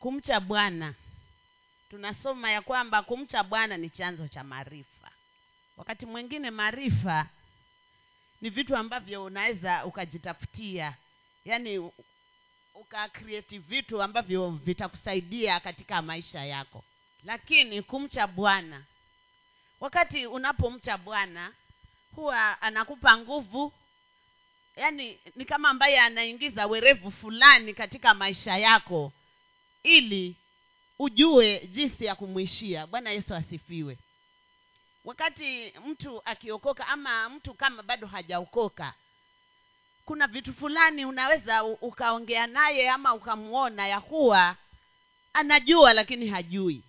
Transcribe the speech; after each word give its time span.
kumcha 0.00 0.40
bwana. 0.40 0.94
Tunasoma 1.90 2.50
ya 2.50 2.62
kwamba 2.62 3.02
kumcha 3.02 3.44
bwana 3.44 3.76
ni 3.76 3.90
chanzo 3.90 4.28
cha 4.28 4.44
maarifa. 4.44 5.10
Wakati 5.76 6.06
mwingine 6.06 6.50
maarifa 6.50 7.26
ni 8.40 8.50
vitu 8.50 8.76
ambavyo 8.76 9.24
unaweza 9.24 9.84
ukajitafutia. 9.84 10.96
Yaani 11.44 11.90
ukakrieti 12.74 13.58
vitu 13.58 14.02
ambavyo 14.02 14.50
vitakusaidia 14.50 15.60
katika 15.60 16.02
maisha 16.02 16.44
yako. 16.44 16.84
Lakini 17.24 17.82
kumcha 17.82 18.26
bwana 18.26 18.84
wakati 19.80 20.26
unapomcha 20.26 20.98
bwana 20.98 21.52
huwa 22.16 22.62
anakupa 22.62 23.16
nguvu. 23.16 23.72
Yaani 24.76 25.18
ni 25.36 25.44
kama 25.44 25.68
ambaye 25.68 26.00
anaingiza 26.00 26.66
werevu 26.66 27.10
fulani 27.10 27.74
katika 27.74 28.14
maisha 28.14 28.56
yako 28.56 29.12
ili 29.82 30.36
ujue 30.98 31.66
jinsi 31.66 32.04
ya 32.04 32.14
kumwishia. 32.14 32.86
Bwana 32.86 33.10
yesu 33.10 33.34
asifiwe. 33.34 33.98
Wakati 35.04 35.72
mtu 35.86 36.22
akiokoka 36.24 36.88
ama 36.88 37.28
mtu 37.28 37.54
kama 37.54 37.82
bado 37.82 38.06
hajaokoka 38.06 38.94
kuna 40.10 40.26
vitu 40.26 40.54
fulani 40.54 41.04
unaweza 41.04 41.64
ukaongea 41.64 42.46
naye 42.46 42.90
ama 42.90 43.14
ukamwona 43.14 43.86
ya 43.86 44.00
kuwa 44.00 44.56
anajua 45.32 45.92
lakini 45.92 46.28
hajui. 46.28 46.82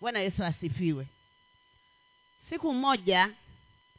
Bwana 0.00 0.18
yesu 0.18 0.44
asifiwe. 0.44 1.06
Siku 2.48 2.74
moja 2.74 3.30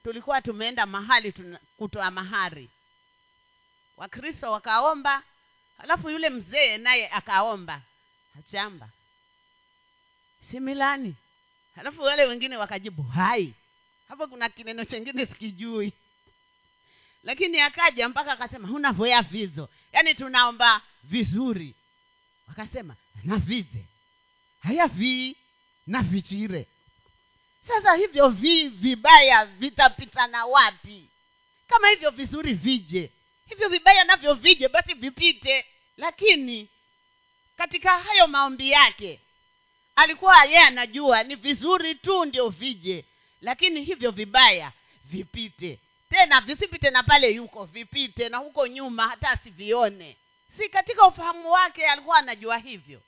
tulikuwa 0.03 0.41
tumeenda 0.41 0.85
mahali 0.85 1.33
kutoa 1.77 2.11
mahari. 2.11 2.69
Wakristo 3.97 4.51
wakaomba 4.51 5.23
halafu 5.77 6.09
yule 6.09 6.29
mzee 6.29 6.77
naye 6.77 7.09
akaomba 7.09 7.81
achamba 8.39 8.89
similani 10.51 11.15
halafu 11.75 12.01
wale 12.01 12.25
wengine 12.25 12.57
wakajibu 12.57 13.03
hai 13.03 13.53
hapo 14.07 14.27
kuna 14.27 14.49
kineno 14.49 14.85
chengine 14.85 15.25
sikijui. 15.25 15.93
Lakini 17.23 17.59
akaja 17.59 18.09
mpaka 18.09 18.31
akasema 18.31 18.67
hunavoya 18.67 19.21
vizo. 19.21 19.69
Yaani 19.93 20.15
tunaomba 20.15 20.81
vizuri. 21.03 21.75
Wakasema 22.47 22.95
navize 23.23 23.85
haya 24.59 24.87
vii 24.87 25.35
na 25.87 26.01
vichire. 26.01 26.67
Sasa 27.67 27.93
hivyo 27.95 28.29
vi 28.29 28.67
vibaya 28.69 29.45
vitapitana 29.45 30.45
wapi? 30.45 31.09
Kama 31.67 31.89
hivyo 31.89 32.11
vizuri 32.11 32.53
vije. 32.53 33.11
Hivyo 33.49 33.69
vibaya 33.69 34.03
navyo 34.03 34.33
vije 34.33 34.67
basi 34.69 34.93
vipite. 34.93 35.65
Lakini 35.97 36.69
katika 37.61 37.97
hayo 37.97 38.27
maombi 38.27 38.71
yake 38.71 39.19
alikuwa 39.95 40.45
yeye 40.45 40.59
anajua 40.59 41.23
ni 41.23 41.35
vizuri 41.35 41.95
tu 41.95 42.25
ndio 42.25 42.49
vije 42.49 43.05
lakini 43.41 43.83
hivyo 43.83 44.11
vibaya 44.11 44.71
vipite. 45.05 45.79
Tena 46.09 46.41
visipite 46.41 46.89
na 46.89 47.03
pale 47.03 47.29
yuko 47.31 47.65
vipite 47.65 48.29
na 48.29 48.37
huko 48.37 48.67
nyuma 48.67 49.07
hata 49.07 49.29
asivione. 49.29 50.17
Si 50.57 50.69
katika 50.69 51.07
ufahamu 51.07 51.51
wake 51.51 51.85
alikuwa 51.85 52.17
anajua 52.17 52.57
hivyo. 52.57 53.01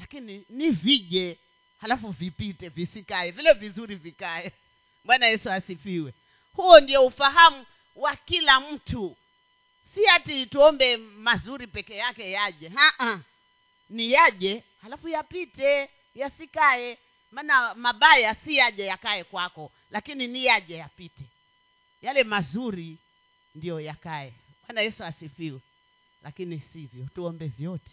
Lakini 0.00 0.44
ni 0.48 0.70
vije 0.70 1.36
halafu 1.80 2.08
vipite 2.10 2.68
visikae 2.68 3.30
vile 3.30 3.52
vizuri 3.52 3.94
vikae. 3.94 4.52
Bwana 5.04 5.26
yesu 5.26 5.50
asifiwe. 5.50 6.12
Huo 6.52 6.80
ndio 6.80 7.06
ufahamu 7.06 7.66
wa 7.96 8.16
kila 8.16 8.60
mtu. 8.60 9.16
Si 9.94 10.04
hati 10.04 10.46
tuombe 10.46 10.96
mazuri 10.96 11.66
peke 11.66 11.96
yake 11.96 12.30
yaje. 12.30 12.68
Ha-ha. 12.68 13.20
Ni 13.90 14.12
yaje 14.12 14.64
halafu 14.82 15.08
yapite 15.08 15.90
yasikae. 16.14 16.98
Maana 17.30 17.74
mabaya 17.74 18.34
si 18.34 18.56
yaje 18.56 18.84
yakae 18.86 19.24
kwako 19.24 19.72
lakini 19.90 20.26
ni 20.28 20.44
yaje 20.44 20.74
yapite. 20.76 21.22
Yale 22.02 22.24
mazuri 22.24 22.98
ndiyo 23.54 23.80
yakae. 23.80 24.34
Bwana 24.66 24.80
yesu 24.80 25.04
asifiwe. 25.04 25.60
Lakini 26.22 26.60
sivyo 26.72 27.06
tuombe 27.14 27.46
vyote. 27.46 27.90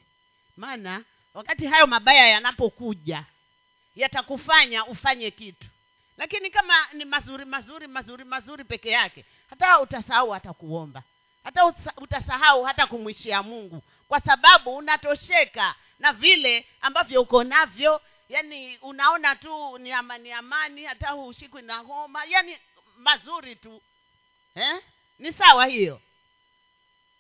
Maana 0.57 1.03
wakati 1.33 1.67
hayo 1.67 1.87
mabaya 1.87 2.27
yanapokuja 2.27 3.25
yatakufanya 3.95 4.85
ufanye 4.85 5.31
kitu. 5.31 5.67
Lakini 6.17 6.49
kama 6.49 6.73
ni 6.93 7.05
mazuri 7.05 7.45
mazuri 7.45 7.87
mazuri 7.87 8.23
mazuri 8.23 8.63
peke 8.63 8.89
yake 8.89 9.25
hata 9.49 9.79
utasahau 9.79 10.29
hata 10.31 10.53
kuomba. 10.53 11.03
Hata 11.43 11.65
utasahau 11.97 12.63
hata 12.63 12.87
kumwishia 12.87 13.43
mungu 13.43 13.83
kwa 14.11 14.21
sababu 14.21 14.75
unatosheka 14.75 15.75
na 15.99 16.13
vile 16.13 16.67
ambavyo 16.81 17.21
uko 17.21 17.43
navyo. 17.43 18.01
Yani 18.29 18.77
unaona 18.77 19.35
tu 19.35 19.77
ni 19.77 19.91
amani 19.91 20.31
amani 20.31 20.83
hata 20.85 21.09
hushikwi 21.09 21.61
na 21.61 21.77
homa. 21.77 22.25
Yani 22.25 22.57
mazuri 22.97 23.55
tu. 23.55 23.81
Eh? 24.55 24.81
ni 25.19 25.33
sawa 25.33 25.65
hiyo? 25.65 26.01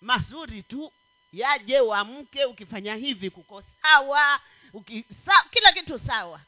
Mazuri 0.01 0.63
tu. 0.63 0.91
Yaje 1.33 1.79
uamke 1.79 2.45
ukifanya 2.45 2.95
hivi 2.95 3.29
kuko 3.29 3.63
sawa 3.81 4.39
uki, 4.73 5.05
kila 5.51 5.71
kitu 5.73 5.99
sawa. 5.99 6.41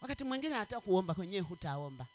Wakati 0.00 0.24
mwingine 0.24 0.54
hata 0.54 0.80
kuomba 0.80 1.14
kwenyewe 1.14 1.42
hutaomba. 1.42 2.06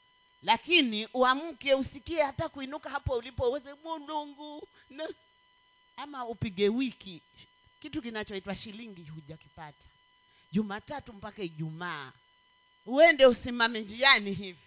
Lakini 0.44 1.08
uamke 1.14 1.74
usikie 1.76 2.24
hata 2.24 2.50
kuinuka 2.50 2.90
hapo 2.90 3.14
ulipo 3.14 3.50
uweze 3.50 3.74
mulungu 3.74 4.68
ama 5.98 6.26
upige 6.26 6.70
wiki 6.70 7.22
kitu 7.86 8.02
kinachoitwa 8.02 8.56
shilingi 8.56 9.04
hujakipata. 9.04 9.86
Jumatatu 10.52 11.14
mpaka 11.14 11.44
ijumaa. 11.44 12.12
Uende 12.86 13.26
usimame 13.26 13.82
njiani 13.82 14.34
hivi. 14.34 14.60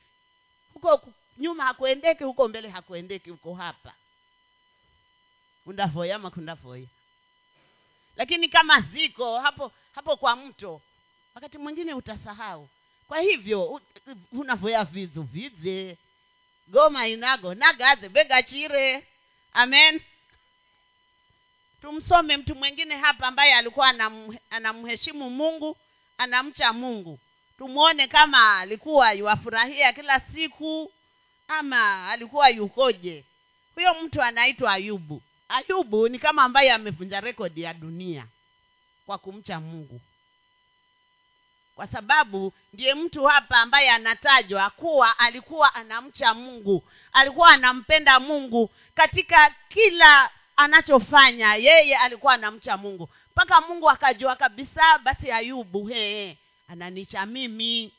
Huko 0.75 1.03
nyuma 1.39 1.65
hakuendeki 1.65 2.25
huko 2.25 2.49
mbele 2.49 2.69
hakuendeki 2.69 3.31
huko 3.31 3.55
hapa. 3.55 3.95
Kundavoya 5.65 6.17
ama 6.17 6.31
kundafoya. 6.31 6.87
Lakini 8.17 8.49
kama 8.49 8.81
ziko 8.81 9.39
hapo 9.39 9.73
hapo 9.95 10.17
kwa 10.17 10.37
mto 10.37 10.83
wakati 11.35 11.59
mwingine 11.59 11.95
utasahau. 11.95 12.69
Kwa 13.09 13.21
hivyo 13.21 13.81
unavoya 14.33 14.85
vizu 14.85 15.23
vize. 15.23 15.97
Goma 16.69 17.06
inago 17.06 17.55
nagaze 17.55 18.09
begachire 18.09 19.06
amen 19.53 20.00
tumsome 21.81 22.37
mtu 22.37 22.55
mwingine 22.55 22.97
hapa 22.97 23.27
ambaye 23.27 23.55
alikuwa 23.55 23.94
anamheshimu 24.50 25.31
mungu 25.31 25.77
anamcha 26.19 26.72
mungu. 26.72 27.19
Tumwone 27.59 28.06
kama 28.06 28.59
alikuwa 28.59 29.12
yuwafurahia 29.12 29.93
kila 29.93 30.21
siku 30.21 30.93
ama 31.49 32.09
alikuwa 32.11 32.49
yukoje. 32.49 33.25
Huyo 33.75 33.94
mtu 33.94 34.22
anaitwa 34.22 34.72
ayubu. 34.72 35.22
Ayubu 35.49 36.09
ni 36.09 36.19
kama 36.19 36.43
ambaye 36.43 36.72
amevunja 36.72 37.21
rekodi 37.21 37.62
ya 37.62 37.75
dunia 37.75 38.27
kwa 39.06 39.19
kumcha 39.19 39.61
mungu. 39.61 40.00
Kwa 41.75 41.87
sababu 41.87 42.53
ndiye 42.72 42.94
mtu 42.94 43.25
hapa 43.25 43.61
ambaye 43.61 43.91
anatajwa 43.91 44.71
kuwa 44.71 45.19
alikuwa 45.19 45.75
anamcha 45.75 46.34
mungu. 46.34 46.84
Alikuwa 47.12 47.49
anampenda 47.50 48.21
mungu 48.21 48.71
katika 48.94 49.55
kila 49.69 50.31
anachofanya 50.59 51.55
yeye 51.55 51.97
alikuwa 51.97 52.35
anamcha 52.35 52.77
mungu. 52.77 53.09
Mpaka 53.33 53.61
mungu 53.61 53.91
akajua 53.91 54.37
kabisa 54.37 54.99
basi 54.99 55.31
ayubu 55.31 55.87
hee 55.87 56.37
ananicha 56.69 57.27
mimi. 57.27 57.93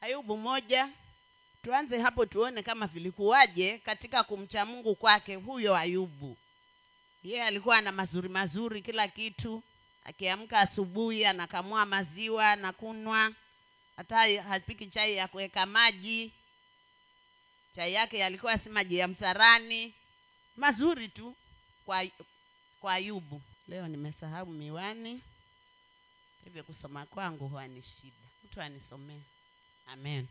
Ayubu 0.00 0.36
moja. 0.36 0.88
Tuanze 1.62 1.98
hapo 2.00 2.26
tuone 2.26 2.62
kama 2.62 2.86
vilikuwaje 2.86 3.78
katika 3.78 4.22
kumcha 4.22 4.64
mungu 4.66 4.94
kwake 4.94 5.34
huyo 5.34 5.76
ayubu. 5.76 6.36
Yeye 7.24 7.42
alikuwa 7.44 7.80
na 7.80 7.92
mazuri 7.92 8.28
mazuri 8.28 8.82
kila 8.82 9.08
kitu. 9.08 9.62
Akiamka 10.04 10.58
asubuhi 10.60 11.24
anakamua 11.24 11.86
maziwa 11.86 12.56
na 12.56 12.72
kunwa 12.72 13.32
hata 13.96 14.42
hapiki 14.42 14.86
chai 14.86 15.16
ya 15.16 15.28
kuweka 15.28 15.66
maji. 15.66 16.32
Chai 17.76 17.92
yake 17.92 18.18
yalikuwa 18.18 18.58
si 18.58 18.68
maji 18.68 18.98
ya 18.98 19.08
msarani. 19.08 19.94
Mazuri 20.56 21.08
tu 21.08 21.34
kwa 21.88 22.06
kwa 22.80 22.92
ayubu. 22.92 23.42
Leo 23.68 23.88
nimesahau 23.88 24.46
miwani. 24.46 25.22
Hivyo 26.44 26.62
kusoma 26.62 27.06
kwangu 27.06 27.48
huwa 27.48 27.68
ni 27.68 27.82
shida. 27.82 28.26
Mtu 28.44 28.62
anisomee. 28.62 29.20
Amen. 29.86 30.26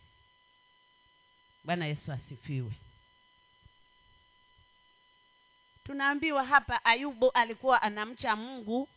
Bwana 1.63 1.86
yesu 1.86 2.12
asifiwe. 2.12 2.71
Tunaambiwa 5.83 6.44
hapa 6.44 6.86
ayubu 6.86 7.31
alikuwa 7.31 7.81
anamcha 7.81 8.36
mungu 8.36 8.89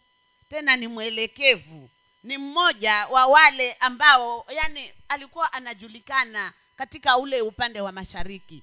tena 0.50 0.76
ni 0.76 0.88
mwelekevu. 0.88 1.90
Ni 2.24 2.38
mmoja 2.38 3.06
wa 3.06 3.26
wale 3.26 3.72
ambao 3.72 4.46
yani 4.48 4.92
alikuwa 5.08 5.52
anajulikana 5.52 6.52
katika 6.76 7.18
ule 7.18 7.40
upande 7.40 7.80
wa 7.80 7.92
mashariki 7.92 8.62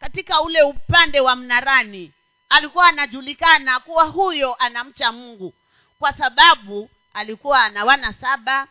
katika 0.00 0.40
ule 0.42 0.62
upande 0.62 1.20
wa 1.20 1.36
mnarani 1.36 2.12
alikuwa 2.48 2.86
anajulikana 2.86 3.80
kuwa 3.80 4.04
huyo 4.04 4.54
anamcha 4.54 5.12
mungu 5.12 5.54
kwa 5.98 6.12
sababu 6.12 6.90
alikuwa 7.14 7.64
ana 7.64 7.84
wana 7.84 8.12
saba. 8.12 8.68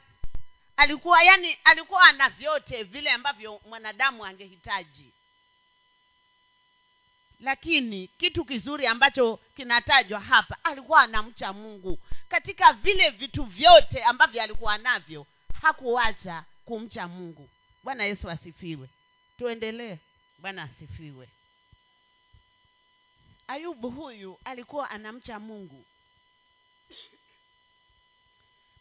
Alikuwa 0.78 1.24
yani 1.24 1.58
alikuwa 1.64 2.04
ana 2.04 2.30
vyote 2.30 2.84
vile 2.84 3.12
ambavyo 3.12 3.62
mwanadamu 3.70 4.26
angehitaji. 4.26 5.12
Lakini 7.40 8.08
kitu 8.08 8.46
kizuri 8.46 8.88
ambacho 8.88 9.40
kinatajwa 9.56 10.20
hapa 10.20 10.58
alikuwa 10.64 11.02
anamcha 11.02 11.54
mungu. 11.54 12.00
Katika 12.30 12.74
vile 12.74 13.10
vitu 13.10 13.44
vyote 13.44 14.04
ambavyo 14.04 14.42
alikuwa 14.44 14.78
navyo 14.78 15.26
hakuacha 15.62 16.44
kumcha 16.66 17.08
mungu. 17.08 17.50
Bwana 17.84 18.04
yesu 18.04 18.30
asifiwe. 18.30 18.90
Tuendelee. 19.38 19.98
Bwana 20.40 20.64
asifiwe 20.64 21.30
ayubu 23.48 23.90
huyu 23.90 24.40
alikuwa 24.46 24.90
anamcha 24.90 25.40
mungu. 25.40 25.86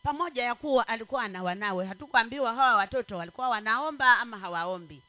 Pamoja 0.03 0.45
ya 0.45 0.55
kuwa 0.55 0.89
alikuwa 0.89 1.23
ana 1.23 1.43
wanawe 1.43 1.87
hatukuambiwa 1.87 2.55
hawa 2.55 2.75
watoto 2.75 3.17
walikuwa 3.17 3.49
wanaomba 3.49 4.19
ama 4.19 4.39
hawaombi. 4.39 5.03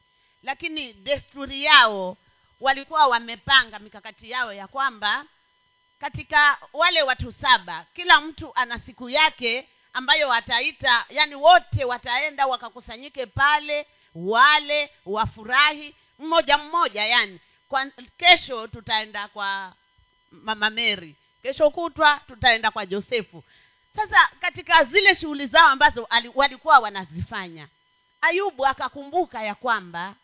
Lakini 0.44 0.94
desturi 0.94 1.64
yao 1.64 2.18
walikuwa 2.60 3.08
wamepanga 3.08 3.80
mikakati 3.80 4.32
yao 4.32 4.54
ya 4.54 4.68
kwamba 4.68 5.26
katika 6.00 6.58
wale 6.74 7.02
watu 7.04 7.32
saba 7.32 7.86
kila 7.96 8.22
mtu 8.22 8.52
ana 8.56 8.80
siku 8.80 9.10
yake 9.10 9.70
ambayo 9.94 10.28
wataita 10.30 11.06
yani 11.10 11.36
wote 11.36 11.86
wataenda 11.86 12.48
wakakusanyike 12.48 13.26
pale 13.26 13.88
wale 14.16 14.92
wafurahi 15.06 15.96
mmoja 16.20 16.58
mmoja 16.58 17.06
yani 17.06 17.40
kwa 17.70 17.86
kesho 18.18 18.68
tutaenda 18.68 19.28
kwa 19.28 19.74
mama 20.32 20.70
meri 20.70 21.16
kesho 21.44 21.70
kutwa 21.70 22.22
tutaenda 22.28 22.72
kwa 22.72 22.86
josefu. 22.86 23.44
Sasa 23.96 24.30
katika 24.40 24.84
zile 24.84 25.16
shughuli 25.16 25.48
zao 25.48 25.68
ambazo 25.68 26.08
walikuwa 26.34 26.80
wanazifanya 26.80 27.68
ayubu 28.22 28.66
akakumbuka 28.66 29.44
ya 29.44 29.56
kwamba 29.56 30.16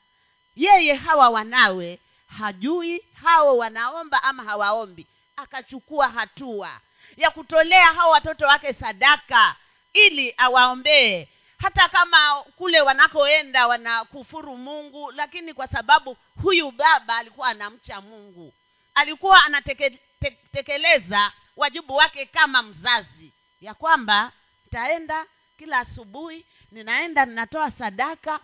yeye 0.56 0.94
hawa 0.94 1.30
wanawe 1.30 2.00
hajui 2.28 3.06
hao 3.24 3.58
wanaomba 3.58 4.24
ama 4.24 4.44
hawaombi. 4.44 5.08
Akachukua 5.36 6.10
hatua 6.10 6.80
ya 7.18 7.32
kutolea 7.32 7.86
hao 7.86 8.10
watoto 8.12 8.46
wake 8.46 8.74
sadaka 8.74 9.56
ili 9.94 10.34
awaombee 10.38 11.28
hata 11.62 11.90
kama 11.90 12.44
kule 12.44 12.82
wanakoenda 12.82 13.68
wanakufuru 13.68 14.58
mungu 14.58 15.12
lakini 15.12 15.54
kwa 15.54 15.68
sababu 15.68 16.18
huyu 16.42 16.72
baba 16.72 17.18
alikuwa 17.18 17.48
anamcha 17.48 18.02
mungu. 18.02 18.54
Alikuwa 18.96 19.44
anatekeleza 19.44 21.32
wajibu 21.58 21.96
wake 21.96 22.26
kama 22.26 22.62
mzazi. 22.64 23.32
Ya 23.62 23.74
kwamba 23.74 24.32
nitaenda 24.66 25.26
kila 25.58 25.80
asubuhi 25.80 26.46
ninaenda 26.72 27.26
ninatoa 27.26 27.72
sadaka. 27.72 28.40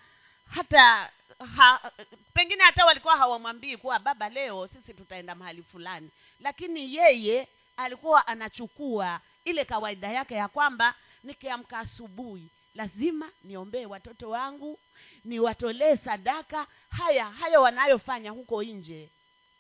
Hata 0.56 1.10
ha, 1.58 1.92
pengine 2.34 2.64
hata 2.64 2.86
walikuwa 2.86 3.18
hawamwambii 3.18 3.78
kuwa 3.78 4.00
baba 4.00 4.30
leo 4.30 4.68
sisi 4.68 4.94
tutaenda 4.94 5.36
mahali 5.36 5.64
fulani. 5.64 6.10
Lakini 6.40 6.96
yeye 6.96 7.48
alikuwa 7.78 8.28
anachukua 8.28 9.20
ile 9.46 9.66
kawaida 9.66 10.08
yake 10.08 10.36
ya 10.36 10.48
kwamba 10.48 10.94
nikiamka 11.24 11.80
asubuhi 11.80 12.50
lazima 12.78 13.32
niombee 13.44 13.86
watoto 13.86 14.30
wangu 14.30 14.80
niwatolee 15.26 15.96
sadaka. 15.96 16.68
Haya 16.90 17.26
hayo 17.26 17.62
wanayofanya 17.62 18.32
huko 18.32 18.64
nje. 18.64 19.10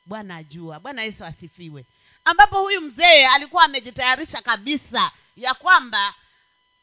Bwana 0.06 0.36
ajua. 0.36 0.80
Bwana 0.80 1.04
yesu 1.04 1.25
asifiwe. 1.25 1.86
Ambapo 2.25 2.62
huyu 2.62 2.81
mzee 2.81 3.25
alikuwa 3.28 3.64
amejitayarisha 3.64 4.42
kabisa 4.42 5.12
ya 5.36 5.54
kwamba 5.54 6.14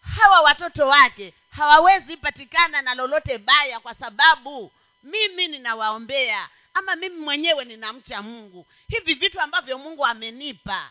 hawa 0.01 0.41
watoto 0.41 0.87
wake 0.89 1.35
hawawezi 1.51 2.17
patikana 2.17 2.83
na 2.83 2.95
lolote 2.95 3.39
baya 3.39 3.81
kwa 3.81 3.95
sababu 3.95 4.73
mimi 5.03 5.49
ninawaombea 5.49 6.49
ama 6.75 6.97
mimi 6.97 7.17
mwenyewe 7.17 7.65
ninamcha 7.65 8.23
mungu. 8.23 8.67
Hivi 8.89 9.15
vitu 9.15 9.41
ambavyo 9.41 9.79
mungu 9.79 10.07
amenipa. 10.07 10.91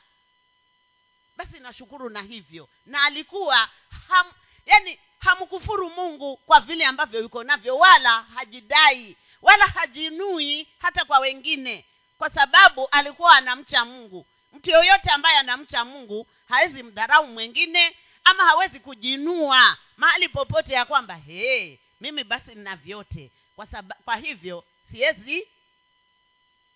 Basi 1.38 1.60
nashukuru 1.60 2.10
na 2.10 2.22
hivyo. 2.22 2.70
Na 2.86 3.04
alikuwa 3.04 3.70
ham, 4.08 4.28
yani 4.66 5.00
hamkufuru 5.24 5.90
mungu 5.90 6.38
kwa 6.38 6.60
vile 6.60 6.86
ambavyo 6.86 7.20
yuko 7.22 7.44
navyo 7.44 7.78
wala 7.78 8.22
hajidai 8.22 9.16
wala 9.42 9.66
hajinui 9.66 10.68
hata 10.80 11.06
kwa 11.06 11.20
wengine 11.20 11.86
kwa 12.18 12.30
sababu 12.30 12.88
alikuwa 12.92 13.36
anamcha 13.38 13.86
mungu. 13.86 14.26
Mtu 14.54 14.70
yoyote 14.70 15.10
ambaye 15.10 15.38
anamcha 15.38 15.86
mungu 15.86 16.28
hawezi 16.50 16.84
mdharau 16.84 17.28
mwengine 17.28 17.96
ama 18.24 18.44
hawezi 18.44 18.80
kujinua 18.80 19.78
mahali 19.98 20.30
popote 20.30 20.74
ya 20.74 20.86
kwamba 20.86 21.16
hey, 21.16 21.78
mimi 22.02 22.24
basi 22.24 22.56
nina 22.56 22.76
vyote. 22.76 23.32
Kwa, 23.56 23.68
kwa 24.06 24.16
hivyo 24.16 24.64
siwezi 24.92 25.48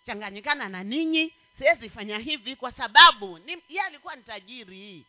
changanyikana 0.06 0.70
na 0.70 0.84
ninyi 0.84 1.34
siwezi 1.58 1.90
fanya 1.90 2.18
hivi 2.18 2.56
kwa 2.56 2.72
sababu 2.72 3.40
ni, 3.40 3.58
ye 3.70 3.82
alikuwa 3.82 4.16
ni 4.16 4.24
tajiri. 4.24 5.06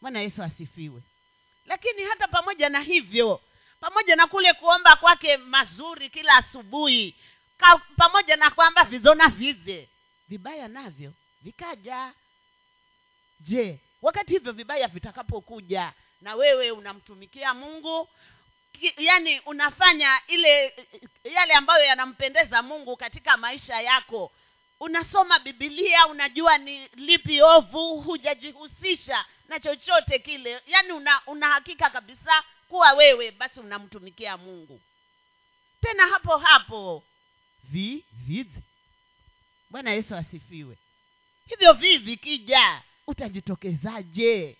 Bwana 0.00 0.20
yesu 0.20 0.42
asifiwe 0.42 1.02
lakini 1.68 2.02
hata 2.04 2.28
pamoja 2.28 2.68
na 2.68 2.80
hivyo 2.80 3.40
pamoja 3.80 4.16
na 4.16 4.26
kule 4.26 4.52
kuomba 4.52 4.96
kwake 4.96 5.36
mazuri 5.36 6.10
kila 6.10 6.34
asubuhi 6.34 7.14
pamoja 7.96 8.36
na 8.36 8.50
kwamba 8.50 8.84
vizona 8.84 9.28
vize 9.28 9.88
vibaya 10.28 10.68
navyo 10.68 11.12
vikaja. 11.42 12.12
Je 13.40 13.78
wakati 14.02 14.32
hivyo 14.32 14.52
vibaya 14.52 14.88
vitakapokuja 14.88 15.92
na 16.20 16.34
wewe 16.34 16.70
unamtumikia 16.70 17.54
mungu? 17.54 18.08
Ki, 18.72 18.94
yani 18.96 19.40
unafanya 19.40 20.20
ile 20.26 20.74
yale 21.24 21.54
ambayo 21.54 21.84
yanampendeza 21.84 22.62
mungu 22.62 22.96
katika 22.96 23.36
maisha 23.36 23.80
yako. 23.80 24.32
Unasoma 24.80 25.38
bibilia 25.38 26.06
unajua 26.06 26.58
ni 26.58 26.88
lipi 26.88 27.42
ovu 27.42 28.00
hujajihusisha 28.00 29.24
na 29.48 29.60
chochote 29.60 30.18
kile 30.18 30.62
yaani 30.66 30.92
una, 30.92 31.20
una 31.26 31.60
kabisa 31.92 32.44
kuwa 32.68 32.92
wewe 32.92 33.30
basi 33.30 33.60
unamtumikia 33.60 34.36
mungu. 34.36 34.80
Tena 35.80 36.06
hapo 36.06 36.36
hapo 36.38 37.04
vi 37.64 38.04
vivi 38.12 38.62
bwana 39.70 39.90
yesu 39.90 40.16
asifiwe. 40.16 40.76
Hivyo 41.46 41.72
vii 41.72 41.98
vikija 41.98 42.82
utajitokezaje? 43.06 44.56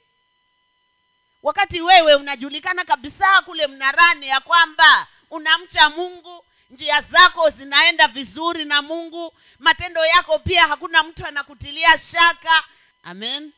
Wakati 1.42 1.80
wewe 1.80 2.14
unajulikana 2.14 2.84
kabisa 2.84 3.42
kule 3.42 3.66
mnarani 3.66 4.28
ya 4.28 4.40
kwamba 4.40 5.06
unamcha 5.30 5.90
mungu 5.90 6.44
njia 6.70 7.00
zako 7.02 7.50
zinaenda 7.50 8.08
vizuri 8.08 8.64
na 8.64 8.82
mungu 8.82 9.34
matendo 9.58 10.06
yako 10.06 10.38
pia 10.38 10.66
hakuna 10.66 11.02
mtu 11.02 11.26
anakutilia 11.26 11.98
shaka. 11.98 12.64
Amen 13.02 13.52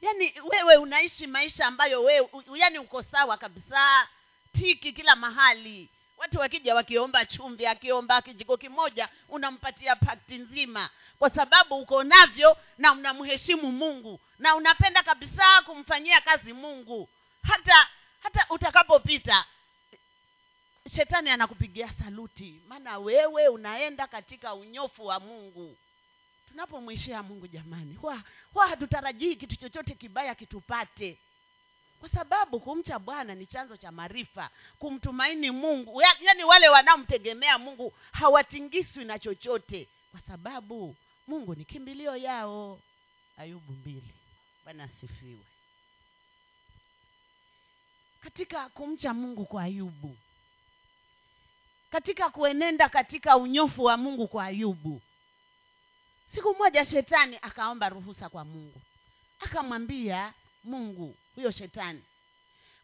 yaani 0.00 0.34
wewe 0.44 0.76
unaishi 0.76 1.26
maisha 1.26 1.66
ambayo 1.66 2.02
wewe 2.02 2.28
yaani 2.54 2.78
uko 2.78 3.02
sawa 3.02 3.36
kabisa 3.36 4.08
tiki 4.52 4.92
kila 4.92 5.16
mahali. 5.16 5.88
Watu 6.16 6.38
wakija 6.38 6.74
wakiomba 6.74 7.26
chumvi 7.26 7.66
akiomba 7.66 8.22
kijiko 8.22 8.56
kimoja 8.56 9.08
unampatia 9.28 9.96
pakti 9.96 10.38
nzima. 10.38 10.90
Kwa 11.18 11.30
sababu 11.30 11.76
uko 11.76 12.04
navyo 12.04 12.56
na 12.78 12.92
unamheshimu 12.92 13.72
mungu 13.72 14.20
na 14.38 14.54
unapenda 14.54 15.02
kabisa 15.02 15.62
kumfanyia 15.62 16.20
kazi 16.20 16.52
mungu. 16.52 17.08
Hata 17.42 17.88
hata 18.22 18.46
utakapopita 18.50 19.44
shetani 20.96 21.30
anakupigia 21.30 21.92
saluti. 21.92 22.60
Maana 22.68 22.98
wewe 22.98 23.48
unaenda 23.48 24.06
katika 24.06 24.54
unyofu 24.54 25.06
wa 25.06 25.20
mungu 25.20 25.76
tunapomwishia 26.56 27.22
mungu 27.22 27.46
jamani 27.46 27.94
huwa 27.94 28.22
huwa 28.52 28.66
hatutarajii 28.66 29.36
kitu 29.36 29.56
chochote 29.56 29.94
kibaya 29.94 30.34
kitupate. 30.34 31.18
Kwa 32.00 32.08
sababu 32.08 32.60
kumcha 32.60 32.98
bwana 32.98 33.34
ni 33.34 33.46
chanzo 33.46 33.76
cha 33.76 33.92
maarifa 33.92 34.50
kumtumaini 34.78 35.50
mungu. 35.50 36.00
Ya, 36.02 36.08
yaani 36.20 36.44
wale 36.44 36.68
wanaomtegemea 36.68 37.58
mungu 37.58 37.92
hawatingiswi 38.12 39.04
na 39.04 39.18
chochote. 39.18 39.88
Kwa 40.10 40.20
sababu 40.20 40.96
mungu 41.26 41.54
ni 41.54 41.64
kimbilio 41.64 42.16
yao. 42.16 42.80
Ayubu 43.36 43.72
mbili. 43.72 44.14
Bwana 44.64 44.84
asifiwe. 44.84 45.44
Katika 48.20 48.68
kumcha 48.68 49.14
mungu 49.14 49.44
kwa 49.44 49.62
ayubu 49.62 50.16
katika 51.90 52.30
kuenenda 52.30 52.88
katika 52.88 53.36
unyofu 53.36 53.84
wa 53.84 53.96
mungu 53.96 54.28
kwa 54.28 54.44
ayubu 54.44 55.00
siku 56.34 56.54
moja 56.54 56.84
shetani 56.84 57.38
akaomba 57.42 57.88
ruhusa 57.88 58.28
kwa 58.28 58.44
mungu. 58.44 58.80
Akamwambia 59.40 60.32
mungu 60.64 61.16
huyo 61.34 61.50
shetani. 61.50 62.02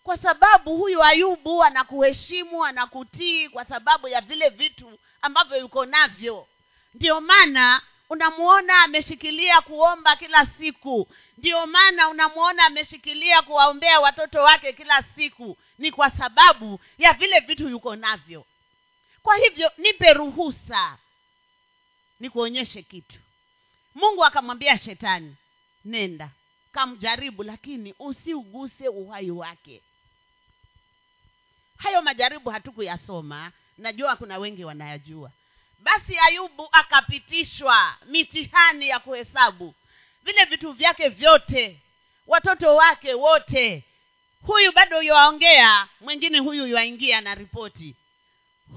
Kwa 0.02 0.18
sababu 0.18 0.76
huyu 0.76 1.02
ayubu 1.04 1.64
anakuheshimu 1.64 2.64
anakutii 2.64 3.48
kwa 3.48 3.64
sababu 3.64 4.08
ya 4.08 4.20
vile 4.20 4.48
vitu 4.48 4.98
ambavyo 5.22 5.56
yuko 5.58 5.86
navyo. 5.86 6.46
Ndio 6.94 7.20
maana 7.20 7.82
unamuona 8.10 8.82
ameshikilia 8.82 9.60
kuomba 9.60 10.16
kila 10.16 10.46
siku. 10.46 11.08
Ndio 11.38 11.66
maana 11.66 12.08
unamuona 12.08 12.64
ameshikilia 12.66 13.42
kuwaombea 13.42 14.00
watoto 14.00 14.42
wake 14.42 14.72
kila 14.72 15.02
siku. 15.02 15.58
Ni 15.78 15.92
kwa 15.92 16.10
sababu 16.10 16.80
ya 16.98 17.12
vile 17.12 17.40
vitu 17.40 17.68
yuko 17.68 17.96
navyo. 17.96 18.44
Kwa 19.22 19.36
hivyo 19.36 19.72
nipe 19.78 20.12
ruhusa. 20.12 20.98
Nikuonyeshe 22.20 22.82
kitu 22.82 23.18
mungu 23.94 24.24
akamwambia 24.24 24.78
shetani 24.78 25.36
nenda 25.84 26.30
kamjaribu 26.72 27.42
lakini 27.42 27.94
usiuguse 27.98 28.88
uhai 28.88 29.30
wake. 29.30 29.82
Hayo 31.76 32.02
majaribu 32.02 32.50
hatukuyasoma 32.50 33.52
najua 33.78 34.16
kuna 34.16 34.38
wengi 34.38 34.64
wanayajua. 34.64 35.30
Basi 35.78 36.18
ayubu 36.18 36.68
akapitishwa 36.72 37.96
mitihani 38.06 38.88
ya 38.88 38.98
kuhesabu 38.98 39.74
vile 40.22 40.44
vitu 40.44 40.72
vyake 40.72 41.08
vyote 41.08 41.80
watoto 42.26 42.74
wake 42.76 43.14
wote. 43.14 43.84
Huyu 44.42 44.72
bado 44.72 45.02
yuwaongea 45.02 45.88
mwingine 46.00 46.38
huyu 46.38 46.66
yuwaingia 46.66 47.20
na 47.20 47.34
ripoti 47.34 47.96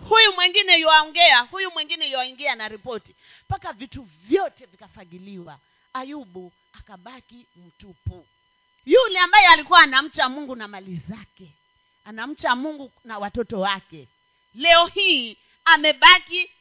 huyu 0.09 0.33
mwingine 0.35 0.77
yuaongea 0.79 1.39
huyu 1.39 1.71
mwingine 1.71 2.09
yuaingia 2.09 2.55
na 2.55 2.67
ripoti. 2.67 3.15
Mpaka 3.45 3.73
vitu 3.73 4.01
vyote 4.03 4.65
vikafagiliwa. 4.65 5.59
Ayubu 5.93 6.51
akabaki 6.73 7.45
mtupu. 7.55 8.25
Yule 8.85 9.19
ambaye 9.19 9.47
alikuwa 9.47 9.79
anamcha 9.79 10.29
mungu 10.29 10.55
na 10.55 10.67
mali 10.67 10.95
zake 10.95 11.51
anamcha 12.05 12.55
mungu 12.55 12.91
na 13.03 13.17
watoto 13.19 13.59
wake 13.59 14.07
leo 14.55 14.85
hii 14.85 15.37
amebaki 15.65 16.51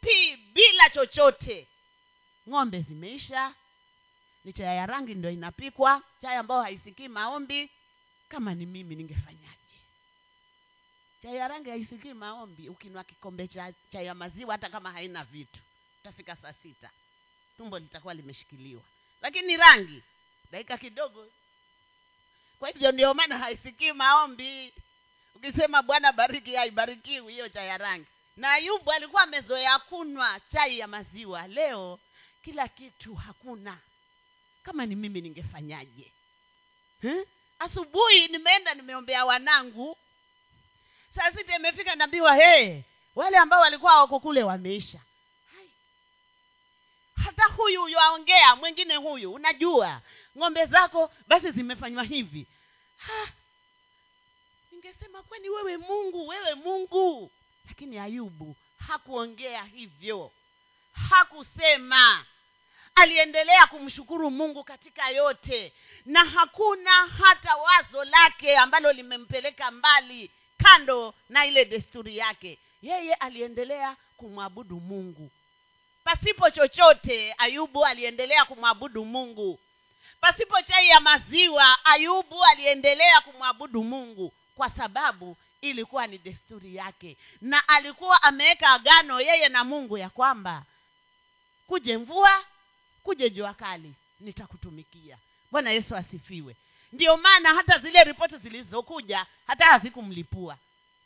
pi 0.00 0.36
bila 0.52 0.90
chochote. 0.90 1.66
Ng'ombe 2.48 2.80
zimeisha 2.80 3.54
ni 4.44 4.52
chaya 4.52 4.74
ya 4.74 4.86
rangi 4.86 5.14
ndo 5.14 5.30
inapikwa 5.30 6.02
chaya 6.22 6.40
ambayo 6.40 6.62
haisikii 6.62 7.08
maombi. 7.08 7.70
Kama 8.28 8.54
ni 8.54 8.66
mimi 8.66 8.94
ningefanyaje 8.94 9.65
chai 11.26 11.36
ya 11.36 11.48
rangi 11.48 11.70
haisikii 11.70 12.12
maombi 12.12 12.68
ukinwa 12.68 13.04
kikombe 13.04 13.48
cha 13.48 13.72
chai 13.92 14.06
ya 14.06 14.14
maziwa 14.14 14.52
hata 14.54 14.68
kama 14.68 14.92
haina 14.92 15.24
vitu 15.24 15.60
utafika 16.00 16.36
saa 16.36 16.52
sita 16.52 16.90
tumbo 17.56 17.78
litakuwa 17.78 18.14
limeshikiliwa. 18.14 18.82
Lakini 19.22 19.56
rangi 19.56 20.02
dakika 20.50 20.78
kidogo. 20.78 21.26
Kwa 22.58 22.68
hivyo 22.68 22.92
ndio 22.92 23.14
maana 23.14 23.38
haisikii 23.38 23.92
maombi 23.92 24.74
ukisema 25.34 25.82
bwana 25.82 26.12
bariki 26.12 26.54
haibarikiwi 26.54 27.32
hiyo 27.32 27.48
chai 27.48 27.68
ya 27.68 27.78
rangi. 27.78 28.06
Na 28.36 28.50
ayubu 28.52 28.92
alikuwa 28.92 29.22
amezoea 29.22 29.78
kunywa 29.78 30.40
chai 30.52 30.78
ya 30.78 30.88
maziwa. 30.88 31.46
Leo 31.48 31.98
kila 32.44 32.68
kitu 32.68 33.14
hakuna. 33.14 33.78
Kama 34.62 34.86
ni 34.86 34.94
mimi 34.96 35.20
ningefanyaje? 35.20 36.12
Asubuhi 37.58 38.28
nimeenda 38.28 38.74
nimeombea 38.74 39.24
wanangu 39.24 39.96
saa 41.16 41.32
sita 41.32 41.56
imefika 41.56 41.94
naambiwa 41.94 42.34
hey, 42.34 42.80
wale 43.14 43.38
ambao 43.38 43.60
walikuwa 43.60 44.00
wako 44.00 44.20
kule 44.20 44.42
wameisha. 44.42 45.00
Hata 47.24 47.44
huyu 47.44 47.88
yaongea 47.88 48.56
mwingine 48.56 48.96
huyu 48.96 49.32
unajua 49.32 50.00
ng'ombe 50.38 50.66
zako 50.66 51.12
basi 51.26 51.50
zimefanywa 51.50 52.02
hivi. 52.04 52.46
Ha. 52.98 53.28
ningesema 54.72 55.22
kwani 55.22 55.48
wewe 55.50 55.76
mungu 55.76 56.28
wewe 56.28 56.54
mungu? 56.54 57.30
Lakini 57.68 57.98
ayubu 57.98 58.56
hakuongea 58.88 59.64
hivyo. 59.64 60.32
Hakusema. 61.08 62.24
Aliendelea 62.94 63.66
kumshukuru 63.66 64.30
mungu 64.30 64.64
katika 64.64 65.08
yote 65.08 65.72
na 66.06 66.24
hakuna 66.24 66.90
hata 66.90 67.56
wazo 67.56 68.04
lake 68.04 68.56
ambalo 68.56 68.92
limempeleka 68.92 69.70
mbali 69.70 70.30
kando 70.70 71.14
na 71.28 71.46
ile 71.46 71.64
desturi 71.64 72.16
yake. 72.16 72.58
Yeye 72.82 73.14
aliendelea 73.14 73.96
kumwabudu 74.16 74.80
mungu. 74.80 75.30
Pasipo 76.04 76.50
chochote 76.50 77.34
ayubu 77.38 77.84
aliendelea 77.84 78.44
kumwabudu 78.44 79.04
mungu. 79.04 79.58
Pasipo 80.20 80.62
chai 80.62 80.88
ya 80.88 81.00
maziwa 81.00 81.84
ayubu 81.84 82.44
aliendelea 82.44 83.20
kumwabudu 83.20 83.84
mungu 83.84 84.32
kwa 84.56 84.70
sababu 84.70 85.36
ilikuwa 85.60 86.06
ni 86.06 86.18
desturi 86.18 86.76
yake. 86.76 87.16
Na 87.40 87.68
alikuwa 87.68 88.22
ameweka 88.22 88.70
agano 88.70 89.20
yeye 89.20 89.48
na 89.48 89.64
mungu 89.64 89.98
ya 89.98 90.10
kwamba 90.10 90.62
kuje 91.66 91.98
mvua 91.98 92.44
kuje 93.02 93.30
jua 93.30 93.54
kali 93.54 93.94
nitakutumikia. 94.20 95.18
Bwana 95.50 95.70
yesu 95.70 95.96
asifiwe 95.96 96.56
ndiyo 96.96 97.16
maana 97.16 97.54
hata 97.54 97.78
zile 97.78 98.04
ripoti 98.04 98.36
zilizokuja 98.38 99.26
hata 99.46 99.64
hazikumlipua. 99.66 100.58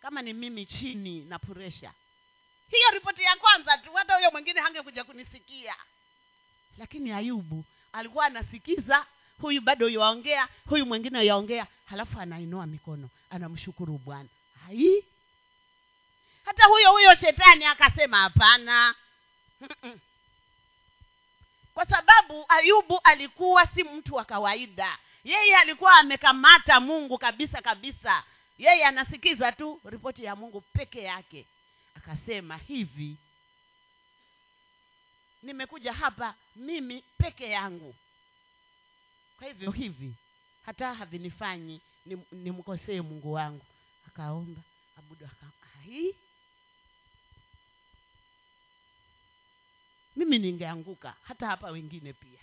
Kama 0.02 0.22
ni 0.22 0.32
mimi 0.32 0.66
chini 0.66 1.24
na 1.24 1.38
puresha. 1.38 1.92
Hiyo 2.70 2.90
ripoti 2.92 3.22
ya 3.22 3.36
kwanza 3.36 3.78
tu 3.78 3.92
hata 3.94 4.14
huyo 4.16 4.30
mwingine 4.30 4.60
hangekuja 4.60 5.04
kunisikia. 5.04 5.74
Lakini 6.78 7.12
ayubu 7.12 7.64
alikuwa 7.92 8.26
anasikiza 8.26 9.06
huyu 9.40 9.60
bado 9.60 9.88
yaongea 9.88 10.48
huyu 10.68 10.86
mwingine 10.86 11.26
yaongea 11.26 11.66
halafu 11.84 12.20
anainua 12.20 12.66
mikono 12.66 13.08
anamshukuru 13.30 13.98
bwana. 13.98 14.28
Hai? 14.66 15.04
Hata 16.44 16.64
huyo 16.66 16.90
huyo 16.92 17.14
shetani 17.14 17.64
akasema 17.64 18.16
hapana. 18.16 18.94
Kwa 21.74 21.86
sababu 21.86 22.44
ayubu 22.48 23.00
alikuwa 23.04 23.66
si 23.66 23.84
mtu 23.84 24.14
wa 24.14 24.24
kawaida 24.24 24.98
yeye 25.24 25.56
alikuwa 25.56 25.94
amekamata 25.94 26.80
mungu 26.80 27.18
kabisa 27.18 27.62
kabisa. 27.62 28.24
Yeye 28.58 28.84
anasikiza 28.84 29.52
tu 29.52 29.80
ripoti 29.84 30.24
ya 30.24 30.36
mungu 30.36 30.60
peke 30.60 31.02
yake. 31.02 31.46
Akasema 31.94 32.56
hivi 32.56 33.16
nimekuja 35.42 35.92
hapa 35.92 36.34
mimi 36.56 37.04
peke 37.18 37.50
yangu. 37.50 37.94
Kwa 39.38 39.46
hivyo 39.46 39.70
hivi 39.70 40.14
hata 40.66 40.94
havinifanyi 40.94 41.80
nimkosee 42.32 42.94
ni 42.94 43.00
mungu 43.00 43.32
wangu. 43.32 43.66
Akaomba 44.06 44.60
abudu 44.98 45.26
akai 45.26 46.14
mimi 50.16 50.38
ningeanguka 50.38 51.14
hata 51.22 51.46
hapa 51.46 51.70
wengine 51.70 52.12
pia 52.12 52.40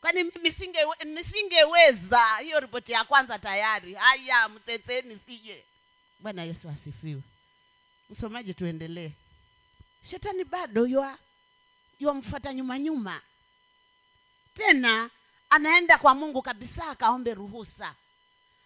kwani 0.00 0.24
mimi 0.24 0.52
singe 0.52 0.78
nisingeweza. 1.04 2.36
Hiyo 2.42 2.60
ripoti 2.60 2.92
ya 2.92 3.04
kwanza 3.04 3.38
tayari. 3.38 3.94
Haya 3.94 4.48
mteteni 4.48 5.18
sije. 5.26 5.64
Bwana 6.20 6.44
yesu 6.44 6.68
asifiwe. 6.68 7.22
Msomaji 8.10 8.54
tuendelee. 8.54 9.10
Shetani 10.10 10.44
bado 10.44 10.86
ywa 10.86 11.18
yamfuata 12.00 12.54
nyuma 12.54 12.78
nyuma. 12.78 13.20
Tena 14.54 15.10
anaenda 15.50 15.98
kwa 15.98 16.14
mungu 16.14 16.42
kabisa 16.42 16.86
akaombe 16.86 17.34
ruhusa. 17.34 17.94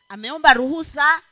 Ameomba 0.09 0.55
ruhusa 0.55 1.23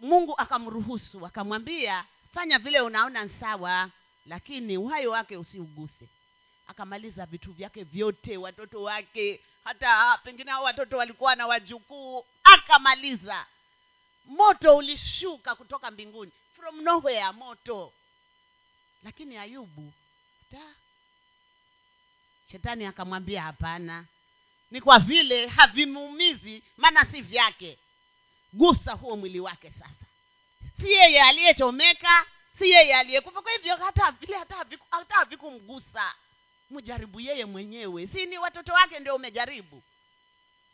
mungu 0.00 0.34
akamruhusu. 0.38 1.26
Akamwambia 1.26 2.04
fanya 2.34 2.58
vile 2.58 2.80
unaona 2.80 3.28
sawa 3.28 3.90
lakini 4.26 4.78
uhai 4.78 5.06
wake 5.06 5.36
usiuguse 5.36 6.08
akamaliza 6.72 7.26
vitu 7.26 7.52
vyake 7.52 7.84
vyote 7.84 8.36
watoto 8.36 8.82
wake 8.82 9.40
hata 9.64 10.18
pengine 10.24 10.50
hao 10.50 10.62
watoto 10.64 10.96
walikuwa 10.96 11.36
na 11.36 11.46
wajukuu 11.46 12.26
akamaliza. 12.44 13.46
Moto 14.24 14.76
ulishuka 14.76 15.54
kutoka 15.54 15.90
mbinguni 15.90 16.32
from 16.56 16.80
nowhere 16.82 17.32
moto. 17.32 17.92
Lakini 19.04 19.36
ayubu 19.36 19.92
ta 20.50 20.60
shetani 22.52 22.84
akamwambia 22.86 23.42
hapana 23.42 24.04
ni 24.70 24.80
kwa 24.80 24.98
vile 24.98 25.46
havimuumizi 25.46 26.62
maana 26.76 27.04
si 27.04 27.22
vyake. 27.22 27.78
Gusa 28.52 28.92
huo 28.92 29.16
mwili 29.16 29.40
wake 29.40 29.70
sasa. 29.78 30.06
Si 30.80 30.92
yeye 30.92 31.22
aliyechomeka 31.22 32.26
si 32.58 32.70
yeye 32.70 32.94
aliyekufa. 32.94 33.42
Kwa 33.42 33.52
hivyo 33.52 33.76
hata 33.76 34.10
vile 34.10 34.36
hata 34.36 34.54
haviku- 34.56 35.04
havikumgusa 35.08 36.14
mjaribu 36.72 37.20
yeye 37.20 37.44
mwenyewe. 37.44 38.06
Si 38.06 38.26
ni 38.26 38.38
watoto 38.38 38.72
wake 38.72 38.98
ndio 38.98 39.16
umejaribu? 39.16 39.82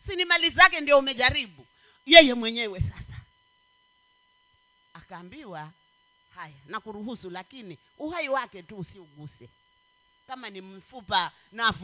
Si 0.07 0.17
ni 0.17 0.25
mali 0.25 0.51
zake 0.51 0.81
ndio 0.81 0.99
umejaribu? 0.99 1.67
Yeye 2.07 2.35
mwenyewe 2.35 2.81
sasa. 2.81 3.21
Akaambiwa 4.95 5.71
haya 6.35 6.55
na 6.67 6.81
kuruhusu 6.81 7.31
lakini 7.31 7.79
uhai 7.99 8.29
wake 8.29 8.63
tu 8.63 8.79
usiuguse. 8.79 9.51
Kama 10.27 10.51
ni 10.51 10.61
mfupa 10.61 11.33
na 11.53 11.75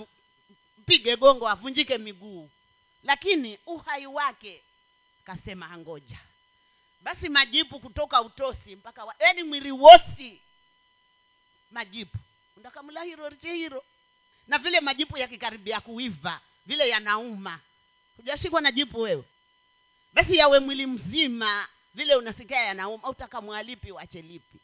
mpige 0.78 1.16
gongo 1.16 1.48
avunjike 1.48 1.98
miguu. 1.98 2.50
Lakini 3.02 3.58
uhai 3.66 4.06
wake 4.06 4.62
kasema 5.24 5.70
angoja. 5.70 6.18
Basi 7.00 7.28
majipu 7.28 7.80
kutoka 7.80 8.22
utosi 8.22 8.76
mpaka 8.76 9.14
yaani 9.18 9.42
mwili 9.42 9.70
wosi. 9.72 10.40
Majipu. 11.70 12.18
Undakamula 12.56 13.02
hiro 13.02 13.28
riche 13.28 13.52
hiro 13.54 13.84
na 14.48 14.58
vile 14.58 14.80
majipu 14.80 15.18
yakikaribia 15.18 15.80
kuiva 15.80 16.40
vile 16.66 16.88
yanauma. 16.88 17.60
Hujashikwa 18.16 18.60
na 18.60 18.72
jipu 18.72 19.00
wewe? 19.00 19.24
Basi 20.12 20.36
yawe 20.36 20.58
mwili 20.60 20.86
mzima 20.86 21.68
vile 21.94 22.14
unasikia 22.16 22.60
yanauma. 22.60 23.08
Utakamwalipi 23.08 23.92
wachelipi 23.92 24.58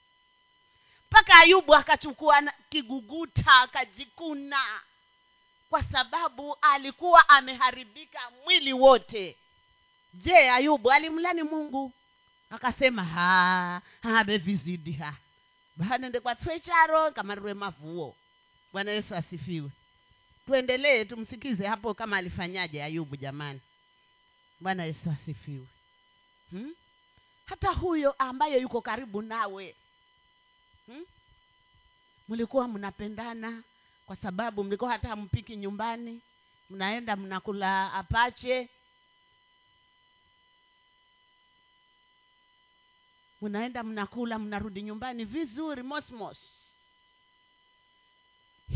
mpaka 1.10 1.34
ayubu 1.34 1.74
akachukua 1.74 2.42
kiguguta 2.68 3.52
akajikuna. 3.60 4.58
Kwa 5.70 5.82
sababu 5.84 6.56
alikuwa 6.60 7.28
ameharibika 7.28 8.18
mwili 8.44 8.72
wote. 8.72 9.36
Je 10.14 10.50
ayubu 10.50 10.90
alimlani 10.90 11.42
mungu? 11.42 11.92
Akasema 12.50 13.04
ha 13.04 14.24
bevizidi 14.24 14.92
ha 14.92 15.14
bahanende 15.76 16.20
kwa 16.20 16.34
twecharo 16.34 17.10
kamarwe 17.10 17.54
mavuo 17.54 18.16
bwana 18.72 18.90
yesu 18.90 19.14
asifiwe. 19.14 19.70
Tuendelee 20.46 21.04
tumsikize 21.04 21.66
hapo 21.66 21.94
kama 21.94 22.16
alifanyaje 22.16 22.82
ayubu 22.82 23.16
jamani. 23.16 23.60
Bwana 24.60 24.84
yesu 24.84 25.10
asifiwe. 25.10 25.66
Hmm? 26.50 26.74
hata 27.50 27.70
huyo 27.70 28.12
ambaye 28.18 28.60
yuko 28.60 28.80
karibu 28.80 29.22
nawe 29.22 29.76
hmm? 30.86 31.04
mlikuwa 32.28 32.68
mnapendana 32.68 33.62
kwa 34.06 34.16
sababu 34.16 34.64
mlikuwa 34.64 34.90
hata 34.90 35.16
mpiki 35.16 35.56
nyumbani 35.56 36.20
mnaenda 36.70 37.16
mnakula 37.16 37.92
apache? 37.92 38.68
Mnaenda 43.42 43.82
mnakula 43.82 44.38
mnarudi 44.38 44.82
nyumbani 44.82 45.24
vizuri 45.24 45.82
mosmos 45.82 46.59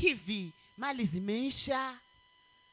hivi 0.08 0.52
mali 0.76 1.04
zimeisha 1.04 1.98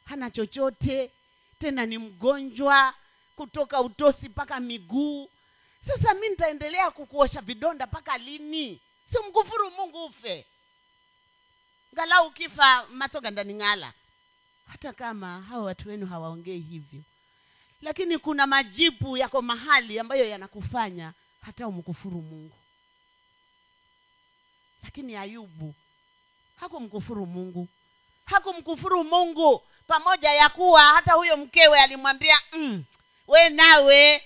hana 0.05 0.29
chochote 0.31 1.11
tena 1.59 1.85
ni 1.85 1.97
mgonjwa 1.97 2.93
kutoka 3.35 3.81
utosi 3.81 4.29
mpaka 4.29 4.59
miguu. 4.59 5.29
Sasa 5.87 6.13
mi 6.13 6.29
nitaendelea 6.29 6.91
kukuosha 6.91 7.41
vidonda 7.41 7.87
mpaka 7.87 8.17
lini? 8.17 8.79
Si 9.11 9.17
mkufuru 9.29 9.71
mungu 9.71 10.05
ufe. 10.05 10.45
Ngalau 11.93 12.27
ukifa 12.27 12.87
masoga 12.87 13.31
ndani 13.31 13.53
ng'ala 13.53 13.93
hata 14.67 14.93
kama 14.93 15.41
hawa 15.41 15.63
watu 15.63 15.89
wenu 15.89 16.05
hawaongei 16.07 16.59
hivyo. 16.59 17.01
Lakini 17.81 18.17
kuna 18.17 18.47
majipu 18.47 19.17
yako 19.17 19.41
mahali 19.41 19.99
ambayo 19.99 20.25
yanakufanya 20.29 21.13
hata 21.41 21.67
umkufuru 21.67 22.21
mungu. 22.21 22.55
Lakini 24.83 25.15
ayubu 25.15 25.75
hakumkufuru 26.61 27.25
mungu. 27.25 27.67
Hakumkufuru 28.25 29.03
mungu 29.03 29.63
pamoja 29.87 30.29
ya 30.31 30.49
kuwa 30.49 30.81
hata 30.81 31.13
huyo 31.13 31.37
mkewe 31.37 31.79
alimwambia 31.79 32.39
mm, 32.53 32.83
we 33.27 33.49
nawe. 33.49 34.23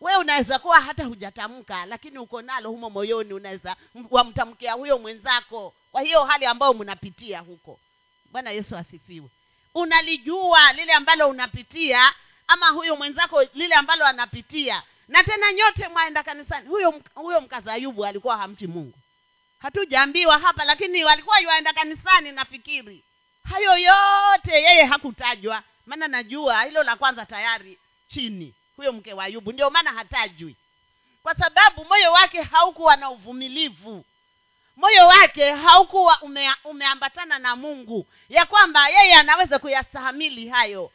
We 0.00 0.16
unaweza 0.16 0.58
kuwa 0.58 0.80
hata 0.80 1.04
hujatamka 1.04 1.86
lakini 1.86 2.18
uko 2.18 2.42
nalo 2.42 2.70
humo 2.70 2.90
moyoni 2.90 3.32
unaweza 3.32 3.76
wamtamkia 4.10 4.72
huyo 4.72 4.98
mwenzako. 4.98 5.74
Kwa 5.92 6.02
hiyo 6.02 6.24
hali 6.24 6.46
ambayo 6.46 6.74
mnapitia 6.74 7.40
huko. 7.40 7.78
Bwana 8.32 8.50
yesu 8.50 8.76
asifiwe. 8.76 9.28
Unalijua 9.74 10.72
lile 10.72 10.92
ambalo 10.92 11.28
unapitia 11.28 12.12
ama 12.46 12.68
huyo 12.68 12.96
mwenzako 12.96 13.42
lile 13.42 13.74
ambalo 13.74 14.06
anapitia. 14.06 14.82
Na 15.08 15.24
tena 15.24 15.52
nyote 15.52 15.88
mwaenda 15.88 16.22
kanisani. 16.22 16.68
Huyo 16.68 17.02
huyo 17.14 17.40
mkazayubu 17.40 18.06
alikuwa 18.06 18.36
hamti 18.36 18.66
mungu 18.66 18.98
hatujaambiwa 19.62 20.38
hapa 20.38 20.64
lakini 20.64 21.04
walikuwa 21.04 21.38
yuaenda 21.40 21.72
kanisani 21.72 22.32
nafikiri. 22.32 23.04
Hayo 23.44 23.78
yote 23.78 24.52
yeye 24.52 24.84
hakutajwa 24.84 25.62
maana 25.86 26.08
najua 26.08 26.62
hilo 26.64 26.82
la 26.82 26.96
kwanza 26.96 27.26
tayari 27.26 27.78
chini 28.06 28.54
huyo 28.76 28.92
mke 28.92 29.12
wa 29.12 29.24
ayubu. 29.24 29.52
Ndio 29.52 29.70
maana 29.70 29.92
hatajwi. 29.92 30.56
Kwa 31.22 31.34
sababu 31.34 31.84
moyo 31.84 32.12
wake 32.12 32.42
haukuwa 32.42 32.96
na 32.96 33.10
uvumilivu. 33.10 34.04
Moyo 34.76 35.06
wake 35.06 35.50
haukuwa 35.52 36.22
ume, 36.22 36.50
umeambatana 36.64 37.38
na 37.38 37.56
mungu 37.56 38.06
ya 38.28 38.46
kwamba 38.46 38.88
yeye 38.88 39.14
anaweza 39.14 39.58
kuyastahamili 39.58 40.48
hayo. 40.48 40.92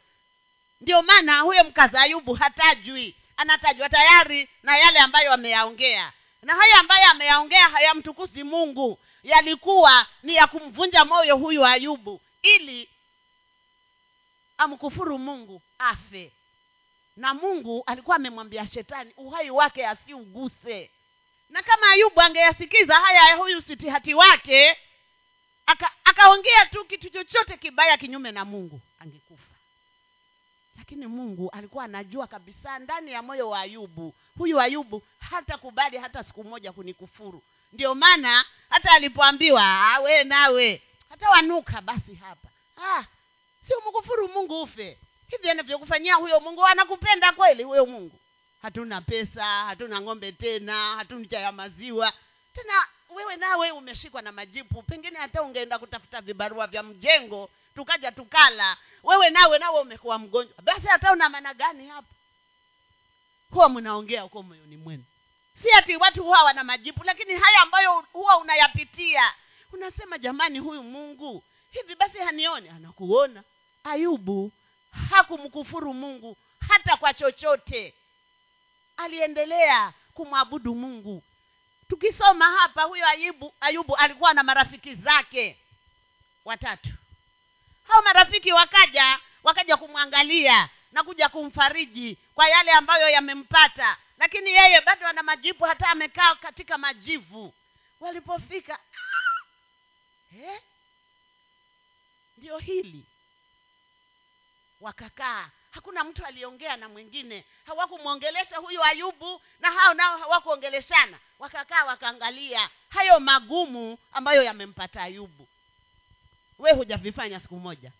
Ndio 0.80 1.02
maana 1.02 1.40
huyo 1.40 1.64
mkaza 1.64 2.00
ayubu 2.00 2.34
hatajwi. 2.34 3.16
Anatajwa 3.36 3.88
tayari 3.88 4.48
na 4.62 4.76
yale 4.78 4.98
ambayo 4.98 5.32
ameyaongea 5.32 6.12
na 6.46 6.54
haya 6.54 6.78
ambayo 6.78 7.10
ameyaongea 7.10 7.68
hayamtukuzi 7.68 8.42
mungu. 8.44 8.98
Yalikuwa 9.22 10.06
ni 10.22 10.34
ya 10.34 10.46
kumvunja 10.46 11.04
moyo 11.04 11.36
huyu 11.36 11.66
ayubu 11.66 12.20
ili 12.42 12.88
amkufuru 14.58 15.18
mungu 15.18 15.62
afe. 15.78 16.32
Na 17.16 17.34
mungu 17.34 17.82
alikuwa 17.86 18.16
amemwambia 18.16 18.66
shetani 18.66 19.12
uhai 19.16 19.50
wake 19.50 19.86
asiuguse. 19.86 20.90
Na 21.50 21.62
kama 21.62 21.90
ayubu 21.92 22.20
angeyasikiza 22.20 22.94
haya 22.94 23.28
ya 23.28 23.36
huyu 23.36 23.62
sitihati 23.62 24.14
wake 24.14 24.76
aka- 25.66 25.92
akaongea 26.04 26.66
tu 26.66 26.84
kitu 26.84 27.10
chochote 27.10 27.56
kibaya 27.56 27.96
kinyume 27.96 28.32
na 28.32 28.44
mungu 28.44 28.80
angekufa 28.98 29.45
lakini 30.86 31.06
mungu 31.06 31.50
alikuwa 31.50 31.84
anajua 31.84 32.26
kabisa 32.26 32.78
ndani 32.78 33.12
ya 33.12 33.22
moyo 33.22 33.48
wa 33.48 33.60
ayubu. 33.60 34.14
Huyu 34.38 34.60
ayubu 34.60 35.02
hata 35.18 35.58
kubali 35.58 35.98
hata 35.98 36.24
siku 36.24 36.44
moja 36.44 36.72
kunikufuru. 36.72 37.42
Ndio 37.72 37.94
maana 37.94 38.44
hata 38.70 38.92
alipoambiwa 38.92 39.62
"Ah, 39.64 40.00
we 40.00 40.24
nawe 40.24 40.82
hata 41.08 41.30
wanuka 41.30 41.80
basi 41.80 42.14
hapa. 42.14 42.48
Ah, 42.76 43.04
sio 43.66 43.76
mkufuru 43.88 44.28
mungu 44.28 44.62
ufe? 44.62 44.98
Hivi 45.30 45.50
anavyokufanyia 45.50 46.14
huyo 46.14 46.40
mungu 46.40 46.64
anakupenda 46.66 47.32
kweli 47.32 47.62
huyo 47.62 47.86
mungu? 47.86 48.18
Hatuna 48.62 49.00
pesa 49.00 49.44
hatuna 49.44 50.00
ng'ombe 50.00 50.32
tena 50.32 50.96
hatuna 50.96 51.26
cha 51.26 51.38
ya 51.38 51.52
maziwa. 51.52 52.12
Tena 52.54 52.74
wewe 53.10 53.36
nawe 53.36 53.70
umeshikwa 53.70 54.22
na 54.22 54.32
majipu 54.32 54.82
pengine 54.82 55.18
hata 55.18 55.42
ungeenda 55.42 55.78
kutafuta 55.78 56.20
vibarua 56.20 56.66
vya 56.66 56.82
mjengo 56.82 57.50
tukaja 57.76 58.12
tukala. 58.12 58.76
Wewe 59.02 59.30
nawe 59.30 59.58
nawe 59.58 59.80
umekuwa 59.80 60.18
mgonjwa. 60.18 60.56
Basi 60.62 60.86
hata 60.86 61.12
una 61.12 61.28
maana 61.28 61.54
gani 61.54 61.88
hapo? 61.88 62.14
Huwa 63.50 63.68
mnaongea 63.68 64.22
huko 64.22 64.42
moyoni 64.42 64.76
mwenu. 64.76 65.04
Si 65.62 65.72
ati 65.72 65.96
watu 65.96 66.22
huwa 66.24 66.42
wana 66.42 66.64
majibu 66.64 67.04
lakini 67.04 67.34
haya 67.34 67.60
ambayo 67.60 68.04
huwa 68.12 68.36
unayapitia. 68.38 69.32
Unasema 69.72 70.18
jamani 70.18 70.58
huyu 70.58 70.82
mungu. 70.82 71.44
Hivi 71.70 71.94
basi 71.94 72.18
hanioni? 72.18 72.68
Anakuona. 72.68 73.42
Ayubu 73.84 74.52
hakumkufuru 75.10 75.94
mungu 75.94 76.36
hata 76.68 76.96
kwa 76.96 77.14
chochote. 77.14 77.94
Aliendelea 78.96 79.92
kumwabudu 80.14 80.74
mungu. 80.74 81.22
Tukisoma 81.88 82.50
hapa 82.50 82.82
huyo 82.82 83.08
ayubu 83.08 83.54
ayubu 83.60 83.96
alikuwa 83.96 84.34
na 84.34 84.42
marafiki 84.42 84.94
zake 84.94 85.56
watatu 86.44 86.88
hao 87.88 88.02
marafiki 88.02 88.52
wakaja 88.52 89.18
wakaja 89.42 89.76
kumwangalia 89.76 90.68
na 90.92 91.02
kuja 91.02 91.28
kumfariji 91.28 92.18
kwa 92.34 92.48
yale 92.48 92.72
ambayo 92.72 93.08
yamempata. 93.08 93.96
Lakini 94.18 94.50
yeye 94.50 94.80
bado 94.80 95.06
ana 95.06 95.22
majivu 95.22 95.64
hata 95.64 95.88
amekaa 95.88 96.34
katika 96.34 96.78
majivu. 96.78 97.54
Walipofika 98.00 98.74
"Ah, 98.74 100.36
eh? 100.36 100.60
ndio 102.36 102.58
hili. 102.58 103.04
Wakakaa. 104.80 105.50
Hakuna 105.70 106.04
mtu 106.04 106.24
aliongea 106.26 106.76
na 106.76 106.88
mwingine. 106.88 107.44
Hawakumwongelesha 107.66 108.56
huyu 108.56 108.84
ayubu 108.84 109.42
na 109.60 109.70
hao 109.70 109.94
nao 109.94 110.16
hawakuongeleshana. 110.18 111.18
Wakakaa 111.38 111.84
wakaangalia 111.84 112.70
hayo 112.88 113.20
magumu 113.20 113.98
ambayo 114.12 114.42
yamempata 114.42 115.02
ayubu 115.02 115.48
we 116.58 116.72
hujavifanya 116.72 117.40
siku 117.40 117.56
moja. 117.56 117.92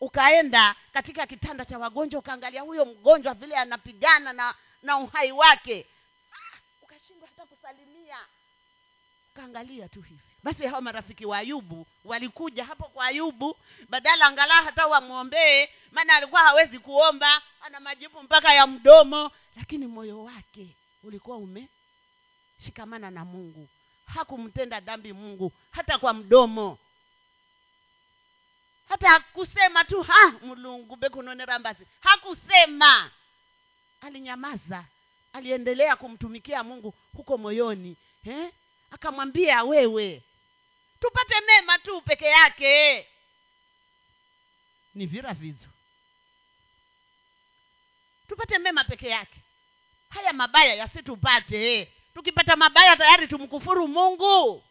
Ukaenda 0.00 0.74
katika 0.92 1.26
kitanda 1.26 1.64
cha 1.64 1.78
wagonjwa 1.78 2.20
ukaangalia 2.20 2.60
huyo 2.62 2.84
mgonjwa 2.84 3.34
vile 3.34 3.56
anapigana 3.56 4.32
na 4.32 4.54
na 4.82 4.96
uhai 4.98 5.32
wake. 5.32 5.86
Ah, 6.32 6.56
ukashindwa 6.82 7.28
hata 7.28 7.46
kusalimia. 7.46 8.16
Ukaangalia 9.34 9.88
tu 9.88 10.02
hivi. 10.02 10.20
Basi 10.42 10.66
hao 10.66 10.80
marafiki 10.80 11.26
wa 11.26 11.38
ayubu 11.38 11.86
walikuja 12.04 12.64
hapo 12.64 12.84
kwa 12.84 13.06
ayubu 13.06 13.56
badala 13.88 14.26
angalau 14.26 14.64
hata 14.64 14.86
wamwombee 14.86 15.68
maana 15.92 16.16
alikuwa 16.16 16.40
hawezi 16.40 16.78
kuomba 16.78 17.42
ana 17.60 17.80
majibu 17.80 18.22
mpaka 18.22 18.54
ya 18.54 18.66
mdomo 18.66 19.30
lakini 19.56 19.86
moyo 19.86 20.24
wake 20.24 20.76
ulikuwa 21.02 21.36
umeshikamana 21.36 23.10
na 23.10 23.24
mungu. 23.24 23.68
Hakumtenda 24.06 24.80
dhambi 24.80 25.12
mungu 25.12 25.52
hata 25.70 25.98
kwa 25.98 26.14
mdomo 26.14 26.78
hata 28.90 29.08
hakusema 29.08 29.84
tu 29.84 30.02
ha 30.02 30.30
mlungu 30.42 30.96
bekunonera 30.96 31.58
mbazi 31.58 31.86
hakusema. 32.00 33.10
Alinyamaza. 34.00 34.84
Aliendelea 35.32 35.96
kumtumikia 35.96 36.64
mungu 36.64 36.94
huko 37.16 37.38
moyoni 37.38 37.96
eh? 38.24 38.52
akamwambia 38.90 39.64
wewe 39.64 40.22
tupate 41.00 41.34
mema 41.46 41.78
tu 41.78 42.00
peke 42.02 42.24
yake. 42.24 43.06
Ni 44.94 45.06
vira 45.06 45.34
vizo 45.34 45.66
tupate 48.28 48.58
mema 48.58 48.84
peke 48.84 49.08
yake. 49.08 49.40
Haya 50.08 50.32
mabaya 50.32 50.74
yasitupate. 50.74 51.92
Tukipata 52.14 52.56
mabaya 52.56 52.96
tayari 52.96 53.28
tumkufuru 53.28 53.88
mungu. 53.88 54.64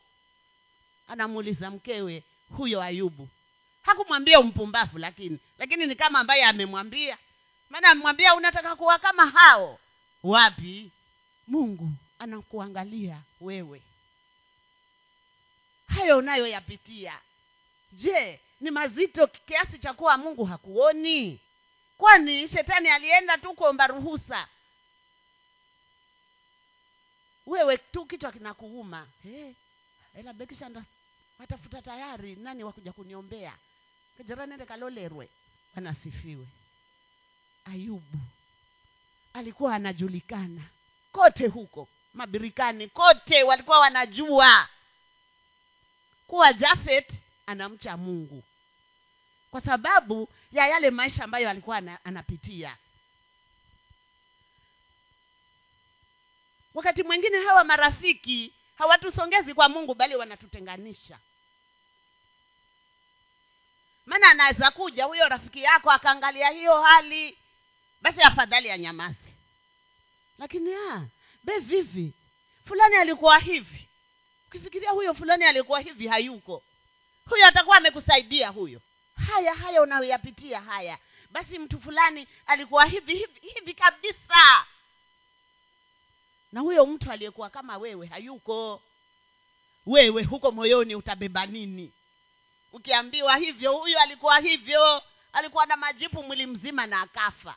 Anamuuliza 1.08 1.72
mkewe 1.72 2.24
huyo 2.58 2.82
ayubu 2.82 3.30
hakumwambia 3.90 4.40
umpumbavu 4.40 4.98
lakini 4.98 5.40
lakini 5.58 5.86
ni 5.88 5.96
kama 5.96 6.20
ambaye 6.20 6.44
amemwambia. 6.46 7.18
Maana 7.70 7.90
amemwambia 7.90 8.36
unataka 8.36 8.76
kuwa 8.76 9.00
kama 9.00 9.26
hao. 9.26 9.80
Wapi? 10.24 10.92
Mungu 11.48 11.90
anakuangalia 12.20 13.22
wewe. 13.42 13.82
Hayo 15.88 16.18
unayoyapitia. 16.18 17.20
Je 17.92 18.40
ni 18.62 18.72
mazito 18.72 19.28
kiasi 19.28 19.80
cha 19.80 19.94
kuwa 19.94 20.18
mungu 20.18 20.46
hakuoni? 20.46 21.40
Kwani 21.98 22.48
shetani 22.48 22.90
alienda 22.90 23.38
tu 23.38 23.54
kuomba 23.54 23.88
ruhusa? 23.88 24.48
Wewe 27.46 27.78
tu 27.78 28.06
kichwa 28.06 28.32
kinakuuma. 28.32 29.08
Hey, 29.24 29.52
ela 30.16 30.34
bekishanda 30.34 30.84
watafuta 31.40 31.82
tayari 31.82 32.36
nani 32.36 32.64
wakuja 32.64 32.92
kuniombea 32.94 33.54
kajara 34.20 34.46
nende 34.46 34.66
kalolerwe. 34.66 35.30
Anasifiwe 35.76 36.48
ayubu. 37.66 38.18
Alikuwa 39.34 39.76
anajulikana. 39.76 40.62
Kote 41.12 41.48
huko. 41.48 41.88
Mabirikani 42.14 42.88
kote 42.90 43.44
walikuwa 43.44 43.80
wanajua. 43.80 44.70
Kuwa 46.28 46.54
jafet 46.54 47.12
anamcha 47.46 47.98
mungu. 47.98 48.44
Kwa 49.52 49.62
sababu 49.62 50.30
ya 50.52 50.68
yale 50.68 50.90
maisha 50.92 51.24
ambayo 51.24 51.50
alikuwa 51.50 51.78
anapitia. 52.04 52.78
Wakati 56.74 57.04
mwingine 57.04 57.40
hawa 57.40 57.64
marafiki 57.64 58.54
hawatusongezi 58.76 59.54
kwa 59.54 59.70
mungu 59.70 59.96
bali 59.96 60.16
wanatutenganisha 60.16 61.20
maana 64.06 64.30
anaweza 64.30 64.72
kuja 64.72 65.06
huyo 65.06 65.28
rafiki 65.30 65.64
yako 65.64 65.92
akaangalia 65.92 66.50
hiyo 66.50 66.82
hali. 66.82 67.38
Basi 68.02 68.22
afadhali 68.22 68.72
anyamaze. 68.72 69.34
Lakini 70.38 70.74
ah, 70.74 71.06
be 71.44 71.60
vivi 71.60 72.14
fulani 72.66 72.96
alikuwa 72.96 73.40
hivi. 73.40 73.88
Ukifikiria 74.48 74.92
huyo 74.92 75.14
fulani 75.14 75.46
alikuwa 75.46 75.80
hivi 75.80 76.08
hayuko. 76.08 76.64
Huyo 77.30 77.48
atakuwa 77.48 77.78
amekusaidia 77.78 78.50
huyo. 78.50 78.82
Haya 79.28 79.54
haya 79.54 79.82
unayoyapitia 79.82 80.62
haya. 80.62 80.98
Basi 81.30 81.60
mtu 81.60 81.82
fulani 81.82 82.28
alikuwa 82.46 82.86
hivi 82.86 83.14
hivi 83.16 83.40
hivi 83.40 83.74
kabisa. 83.74 84.66
Na 86.52 86.62
huyo 86.62 86.86
mtu 86.86 87.12
aliyekuwa 87.12 87.50
kama 87.50 87.78
wewe 87.78 88.08
hayuko. 88.08 88.82
Wewe 89.86 90.24
huko 90.24 90.52
moyoni 90.52 90.96
utabeba 90.96 91.46
nini 91.46 91.92
ukiambiwa 92.72 93.38
hivyo 93.38 93.74
huyo 93.78 94.00
alikuwa 94.00 94.40
hivyo. 94.40 95.04
Alikuwa 95.34 95.66
na 95.66 95.78
majipu 95.78 96.24
mwili 96.24 96.46
mzima 96.46 96.86
na 96.86 97.02
akafa. 97.02 97.56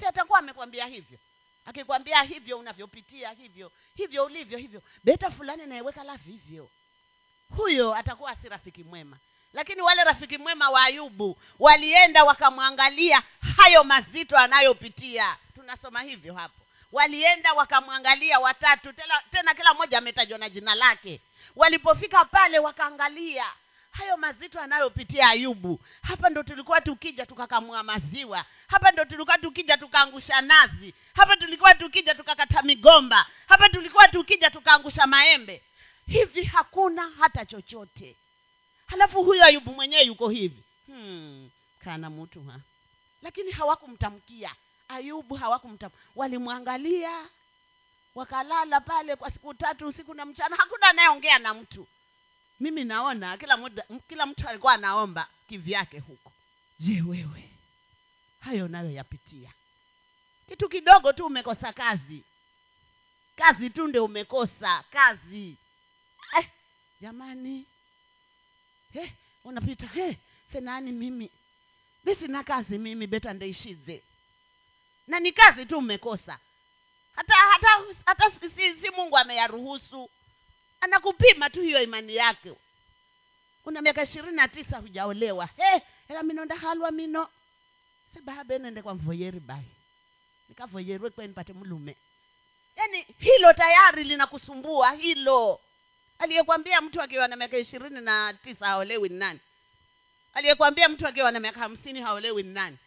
Si 0.00 0.06
atakuwa 0.06 0.38
amekwambia 0.38 0.86
hivyo? 0.86 1.18
Akikwambia 1.66 2.22
hivyo 2.22 2.58
unavyopitia 2.58 3.30
hivyo 3.30 3.72
hivyo 3.94 4.24
ulivyo 4.24 4.58
hivyo 4.58 4.82
beta 5.04 5.30
fulani 5.30 5.66
nayeweka 5.66 6.04
lafu 6.04 6.28
hivyo. 6.28 6.70
Huyo 7.56 7.94
atakuwa 7.94 8.36
si 8.36 8.48
rafiki 8.48 8.84
mwema. 8.84 9.16
Lakini 9.52 9.82
wale 9.82 10.04
rafiki 10.04 10.38
mwema 10.38 10.70
wa 10.70 10.82
ayubu 10.84 11.38
walienda 11.58 12.24
wakamwangalia 12.24 13.22
hayo 13.56 13.84
mazito 13.84 14.38
anayopitia. 14.38 15.36
Tunasoma 15.54 16.02
hivyo 16.02 16.34
hapo. 16.34 16.54
Walienda 16.92 17.52
wakamwangalia 17.52 18.38
watatu 18.40 18.92
tena, 18.92 19.22
tena 19.30 19.54
kila 19.54 19.74
mmoja 19.74 19.98
ametajwa 19.98 20.38
na 20.38 20.48
jina 20.48 20.74
lake. 20.74 21.20
Walipofika 21.56 22.24
pale 22.24 22.58
wakaangalia 22.58 23.44
hayo 23.94 24.16
mazito 24.16 24.60
anayopitia 24.60 25.28
ayubu. 25.28 25.80
Hapa 26.02 26.30
ndo 26.30 26.42
tulikuwa 26.42 26.80
tukija 26.80 27.26
tukakamua 27.26 27.82
maziwa. 27.82 28.44
Hapa 28.66 28.90
ndo 28.90 29.04
tulikuwa 29.04 29.38
tukija 29.38 29.76
tukaangusha 29.76 30.40
nazi. 30.40 30.94
Hapa 31.14 31.36
tulikuwa 31.36 31.74
tukija 31.74 32.14
tukakata 32.14 32.62
migomba. 32.62 33.26
Hapa 33.46 33.68
tulikuwa 33.68 34.08
tukija 34.08 34.50
tukaangusha 34.50 35.06
maembe. 35.06 35.62
Hivi 36.06 36.44
hakuna 36.44 37.10
hata 37.18 37.46
chochote. 37.46 38.16
Halafu 38.86 39.24
huyo 39.24 39.44
ayubu 39.44 39.72
mwenyewe 39.74 40.02
yuko 40.02 40.28
hivi. 40.28 40.62
Hmm, 40.86 41.50
kana 41.84 42.10
mtu 42.10 42.44
ha? 42.44 42.58
Lakini 43.22 43.50
hawakumtamkia. 43.52 44.50
Ayubu 44.88 45.34
hawakumtam 45.34 45.90
walimwangalia 46.16 47.28
wakalala 48.14 48.80
pale 48.80 49.16
kwa 49.16 49.30
siku 49.30 49.54
tatu 49.54 49.86
usiku 49.88 50.14
na 50.14 50.24
mchana. 50.24 50.56
Hakuna 50.56 50.86
anayeongea 50.88 51.38
na 51.38 51.54
mtu 51.54 51.86
mimi 52.60 52.84
naona 52.84 53.36
kila 53.36 53.56
muda, 53.56 53.86
kila 54.08 54.26
mtu 54.26 54.48
alikuwa 54.48 54.72
anaomba 54.74 55.28
kivyake 55.48 55.98
huko. 55.98 56.32
Je 56.78 57.02
wewe? 57.02 57.50
Hayo 58.40 58.68
nayo 58.68 58.90
yapitia 58.90 59.52
kitu 60.48 60.68
kidogo 60.68 61.12
tu 61.12 61.26
umekosa 61.26 61.72
kazi. 61.72 62.24
Kazi 63.36 63.70
tu 63.70 63.86
ndio 63.86 64.04
umekosa 64.04 64.84
kazi. 64.90 65.56
Eh, 66.38 66.48
jamani. 67.00 67.66
Eh, 68.94 69.12
unapita 69.44 69.90
eh, 70.00 70.16
senani 70.52 70.92
mimi? 70.92 71.30
Besina 72.04 72.44
kazi 72.44 72.78
mimi 72.78 73.06
beta 73.06 73.32
ndeishize. 73.32 74.02
Na 75.06 75.20
ni 75.20 75.32
kazi 75.32 75.66
tu 75.66 75.78
umekosa. 75.78 76.38
Hata 77.16 77.34
hata 77.34 77.68
hata 78.06 78.30
si, 78.30 78.50
si, 78.50 78.74
si 78.80 78.90
mungu 78.90 79.18
ameyaruhusu 79.18 80.10
anakupima 80.84 81.50
tu 81.50 81.60
hiyo 81.62 81.82
imani 81.82 82.16
yake. 82.16 82.52
Una 83.64 83.82
miaka 83.82 84.02
ishirini 84.02 84.36
na 84.36 84.48
tisa 84.48 84.78
hujaolewa. 84.78 85.46
Hey, 85.56 85.80
ela 86.08 86.22
minonda 86.22 86.56
halwa 86.56 86.90
mino. 86.90 87.28
Nende 88.48 88.82
kwa 88.82 88.94
mvoyeri 88.94 89.40
bai 89.40 89.64
nikavoyerwe 90.48 91.10
kwe 91.10 91.26
nipate 91.26 91.52
mlume 91.52 91.96
yaani 92.76 93.06
hilo 93.18 93.52
tayari 93.52 94.04
linakusumbua 94.04 94.92
hilo. 94.92 95.60
Aliyekwambia 96.18 96.80
mtu 96.80 97.02
akiwa 97.02 97.28
na 97.28 97.36
miaka 97.36 97.58
ishirini 97.58 98.00
na 98.00 98.34
tisa 98.34 98.66
haolewi 98.66 99.08
ni 99.08 99.18
nani? 99.18 99.40
Aliyekwambia 100.34 100.88
mtu 100.88 101.06
akiwa 101.06 101.30
na 101.30 101.40
miaka 101.40 101.60
hamsini 101.60 102.00
haolewi 102.00 102.42
ni 102.42 102.52
nani? 102.52 102.78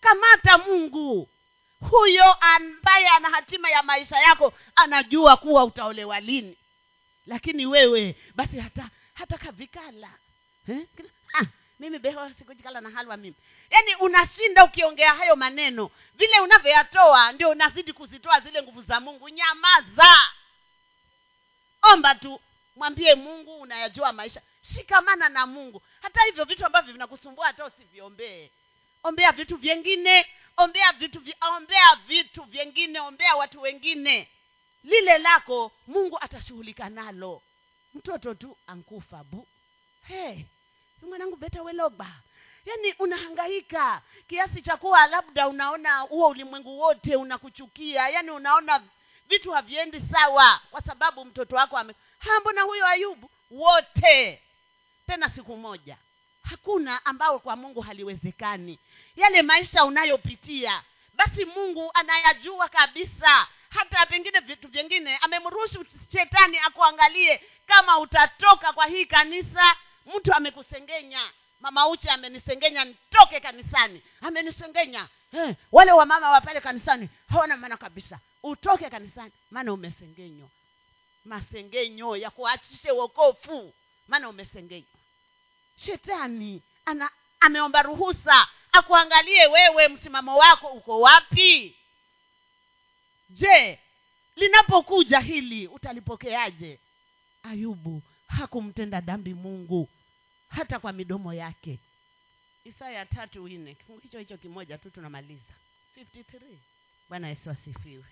Kamata 0.00 0.58
mungu. 0.58 1.28
Huyo 1.90 2.32
ambaye 2.40 3.08
ana 3.08 3.30
hatima 3.30 3.70
ya 3.70 3.82
maisha 3.82 4.18
yako 4.18 4.52
anajua 4.76 5.36
kuwa 5.36 5.64
utaolewa 5.64 6.20
lini 6.20 6.56
lakini 7.30 7.66
wewe 7.66 8.16
basi 8.34 8.58
hata 8.60 8.90
hata 9.14 9.38
kavikala 9.38 10.10
ah, 11.40 11.44
mimi 11.78 11.98
beho 11.98 12.30
sikujikala 12.30 12.80
na 12.80 12.90
halwa 12.90 13.16
mimi. 13.16 13.36
Yaani 13.70 13.94
unashinda 13.94 14.64
ukiongea 14.64 15.14
hayo 15.14 15.36
maneno. 15.36 15.90
Vile 16.14 16.40
unavyoyatoa 16.40 17.32
ndio 17.32 17.50
unazidi 17.50 17.92
kuzitoa 17.92 18.40
zile 18.40 18.62
nguvu 18.62 18.82
za 18.82 19.00
mungu. 19.00 19.28
Nyamaza! 19.28 20.16
Omba 21.82 22.14
tu 22.14 22.40
mwambie 22.76 23.14
mungu 23.14 23.60
unayajua 23.60 24.12
maisha. 24.12 24.42
Shikamana 24.74 25.28
na 25.28 25.46
mungu. 25.46 25.82
Hata 26.02 26.22
hivyo 26.22 26.44
vitu 26.44 26.66
ambavyo 26.66 26.92
vinakusumbua 26.92 27.46
hata 27.46 27.64
usiviombee. 27.66 28.50
Ombea 29.02 29.32
vitu 29.32 29.56
vyengine 29.56 30.26
ombea 30.56 30.92
vitu 30.92 31.22
ombea 31.56 31.98
vitu 32.06 32.42
vyengine 32.42 33.00
ombea 33.00 33.36
watu 33.36 33.60
wengine 33.60 34.28
lile 34.84 35.18
lako 35.18 35.72
mungu 35.86 36.18
atashughulika 36.20 36.88
nalo. 36.90 37.42
Mtoto 37.94 38.34
tu 38.34 38.56
ankufa 38.66 39.24
bu. 39.24 39.46
Hey, 40.08 40.38
mwanangu 41.02 41.36
beta 41.36 41.62
weloba. 41.62 42.06
Yaani 42.66 42.92
unahangaika 42.98 44.02
kiasi 44.28 44.62
cha 44.62 44.76
kuwa 44.76 45.06
labda 45.06 45.48
unaona 45.48 45.98
huo 45.98 46.28
ulimwengu 46.28 46.80
wote 46.80 47.16
unakuchukia. 47.16 48.08
Yaani 48.08 48.30
unaona 48.30 48.82
vitu 49.28 49.52
haviendi 49.52 50.00
sawa 50.00 50.60
kwa 50.70 50.80
sababu 50.82 51.24
mtoto 51.24 51.56
wako 51.56 51.78
ame 51.78 51.94
hambona 52.18 52.62
huyo 52.62 52.86
ayubu? 52.86 53.30
Wote. 53.50 54.42
Tena 55.06 55.30
siku 55.30 55.56
moja 55.56 55.96
hakuna 56.42 57.04
ambao 57.04 57.38
kwa 57.38 57.56
mungu 57.56 57.80
haliwezekani. 57.80 58.78
Yale 59.16 59.42
maisha 59.42 59.84
unayopitia 59.84 60.82
basi 61.14 61.44
mungu 61.44 61.90
anayajua 61.94 62.68
kabisa 62.68 63.48
hata 63.70 64.06
pengine 64.06 64.40
vitu 64.40 64.68
vyingine 64.68 65.16
amemruhusu 65.16 65.84
shetani 66.12 66.58
akuangalie 66.58 67.40
kama 67.66 67.98
utatoka 67.98 68.72
kwa 68.72 68.86
hii 68.86 69.06
kanisa. 69.06 69.76
Mtu 70.16 70.34
amekusengenya. 70.34 71.20
Mama 71.60 71.88
uche 71.88 72.08
amenisengenya 72.10 72.84
nitoke 72.84 73.40
kanisani. 73.40 74.02
Amenisengenya. 74.20 75.08
Eh, 75.32 75.54
wale 75.72 75.92
wamama 75.92 76.30
wa 76.30 76.40
pale 76.40 76.60
kanisani 76.60 77.08
hawana 77.28 77.56
maana 77.56 77.76
kabisa. 77.76 78.18
Utoke 78.42 78.90
kanisani 78.90 79.32
maana 79.50 79.72
umesengenywa. 79.72 80.48
Masengenyo 81.24 82.16
ya 82.16 82.30
kuachishe 82.30 82.90
wokofu 82.90 83.74
maana 84.08 84.28
umesengenywa. 84.28 84.86
Shetani 85.76 86.62
ana 86.84 87.10
ameomba 87.40 87.82
ruhusa. 87.82 88.48
Akuangalie 88.72 89.46
wewe 89.46 89.88
msimamo 89.88 90.36
wako 90.36 90.66
uko 90.68 91.00
wapi 91.00 91.76
je 93.30 93.78
linapokuja 94.36 95.20
hili 95.20 95.66
utalipokeaje? 95.66 96.78
Ayubu 97.42 98.02
hakumtenda 98.26 99.00
dhambi 99.00 99.34
mungu 99.34 99.88
hata 100.48 100.78
kwa 100.78 100.92
midomo 100.92 101.34
yake. 101.34 101.78
Isaya 102.64 103.06
tatu 103.06 103.48
nne 103.48 103.74
kifungu 103.74 104.00
hicho 104.00 104.18
hicho 104.18 104.36
kimoja 104.38 104.78
tu 104.78 104.90
tunamaliza. 104.90 105.54
53 105.96 106.40
bwana 107.08 107.28
yesu 107.28 107.50
asifiwe. 107.50 108.04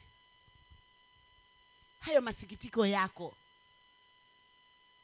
Hayo 2.01 2.21
masikitiko 2.21 2.87
yako. 2.87 3.37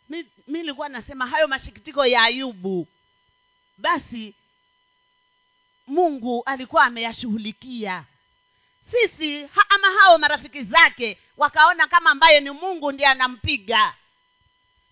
Mi 0.08 0.26
nilikuwa 0.46 0.88
nasema 0.88 1.26
hayo 1.26 1.48
masikitiko 1.48 2.06
ya 2.06 2.22
ayubu. 2.22 2.88
Basi 3.78 4.34
mungu 5.86 6.42
alikuwa 6.44 6.84
ameyashughulikia 6.84 8.04
sisi 8.90 9.46
ha, 9.46 9.64
ama 9.68 9.90
hao 10.00 10.18
marafiki 10.18 10.62
zake 10.62 11.18
wakaona 11.36 11.86
kama 11.86 12.10
ambaye 12.10 12.40
ni 12.40 12.50
mungu 12.50 12.92
ndiye 12.92 13.08
anampiga. 13.08 13.94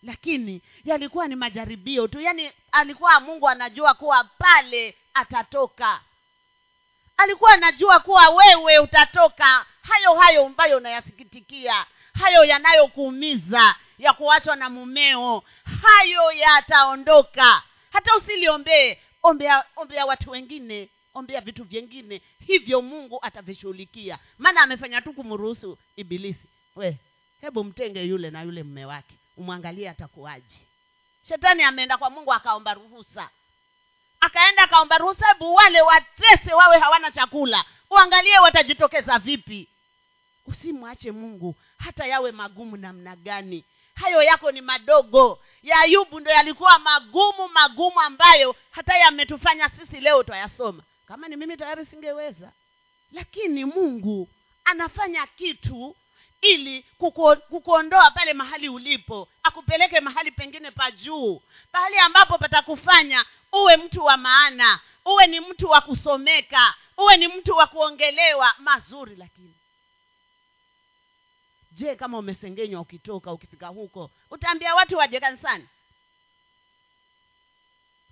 Lakini 0.02 0.62
yalikuwa 0.84 1.28
ni 1.28 1.36
majaribio 1.36 2.08
tu 2.08 2.20
yaani 2.20 2.52
alikuwa 2.72 3.20
mungu 3.20 3.48
anajua 3.48 3.94
kuwa 3.94 4.24
pale 4.24 4.96
atatoka. 5.14 6.00
Alikuwa 7.16 7.52
anajua 7.52 8.00
kuwa 8.00 8.28
wewe 8.28 8.78
utatoka. 8.78 9.66
Hayo 9.82 10.14
hayo 10.14 10.46
ambayo 10.46 10.76
unayasikitikia 10.76 11.86
hayo 12.20 12.44
yanayokuumiza 12.44 13.74
ya 13.98 14.12
kuachwa 14.12 14.56
na 14.56 14.70
mumeo 14.70 15.42
hayo 15.82 16.32
yataondoka. 16.32 17.62
Hata 17.92 18.16
usiliombee 18.16 18.98
ombea 19.22 19.64
ombea 19.76 20.06
watu 20.06 20.30
wengine 20.30 20.88
ombea 21.14 21.40
vitu 21.40 21.64
vyengine 21.64 22.22
hivyo 22.46 22.82
mungu 22.82 23.18
atavishughulikia. 23.22 24.18
Maana 24.38 24.60
amefanya 24.60 25.00
tu 25.02 25.12
kumruhusu 25.12 25.78
ibilisi. 25.96 26.48
We 26.76 26.96
hebu 27.40 27.64
mtenge 27.64 28.02
yule 28.04 28.30
na 28.30 28.42
yule 28.42 28.62
mme 28.62 28.84
wake 28.84 29.14
umwangalie 29.36 29.90
atakuwaji 29.90 30.58
shetani 31.28 31.62
ameenda 31.62 31.98
kwa 31.98 32.10
mungu 32.10 32.32
akaomba 32.32 32.74
ruhusa. 32.74 33.30
Akaenda 34.20 34.62
akaomba 34.62 34.98
ruhusa 34.98 35.26
hebu 35.26 35.54
wale 35.54 35.80
watese 35.80 36.54
wawe 36.54 36.78
hawana 36.78 37.10
chakula. 37.10 37.64
Uangalie 37.90 38.38
watajitokeza 38.38 39.18
vipi. 39.18 39.68
Usimwache 40.46 41.12
mungu 41.12 41.54
hata 41.78 42.06
yawe 42.06 42.32
magumu 42.32 42.76
namna 42.76 43.16
gani. 43.16 43.64
Hayo 43.94 44.22
yako 44.22 44.52
ni 44.52 44.60
madogo. 44.60 45.38
Ya 45.62 45.78
ayubu 45.78 46.20
ndo 46.20 46.30
yalikuwa 46.30 46.78
magumu 46.78 47.48
magumu 47.48 48.00
ambayo 48.00 48.56
hata 48.70 48.96
yametufanya 48.96 49.68
sisi 49.68 50.00
leo 50.00 50.22
twayasoma 50.22 50.82
kama 51.12 51.28
ni 51.28 51.36
mimi 51.36 51.56
tayari 51.56 51.86
singeweza. 51.86 52.52
Lakini 53.12 53.64
mungu 53.64 54.28
anafanya 54.64 55.26
kitu 55.26 55.96
ili 56.40 56.82
kuku, 56.98 57.36
kukuondoa 57.36 58.10
pale 58.10 58.32
mahali 58.32 58.68
ulipo 58.68 59.28
akupeleke 59.42 60.00
mahali 60.00 60.30
pengine 60.30 60.70
pa 60.70 60.90
juu 60.90 61.42
pahali 61.72 61.98
ambapo 61.98 62.38
patakufanya 62.38 63.24
uwe 63.52 63.76
mtu 63.76 64.04
wa 64.04 64.16
maana 64.16 64.80
uwe 65.04 65.26
ni 65.26 65.40
mtu 65.40 65.66
wa 65.68 65.80
kusomeka 65.80 66.74
uwe 66.98 67.16
ni 67.16 67.28
mtu 67.28 67.52
wa 67.52 67.66
kuongelewa 67.66 68.54
mazuri 68.58 69.16
lakini. 69.16 69.54
Je 71.72 71.96
kama 71.96 72.18
umesengenywa 72.18 72.80
ukitoka 72.80 73.32
ukifika 73.32 73.66
huko 73.66 74.10
utaambia 74.30 74.74
watu 74.74 74.96
waje 74.96 75.20
kanisani 75.20 75.68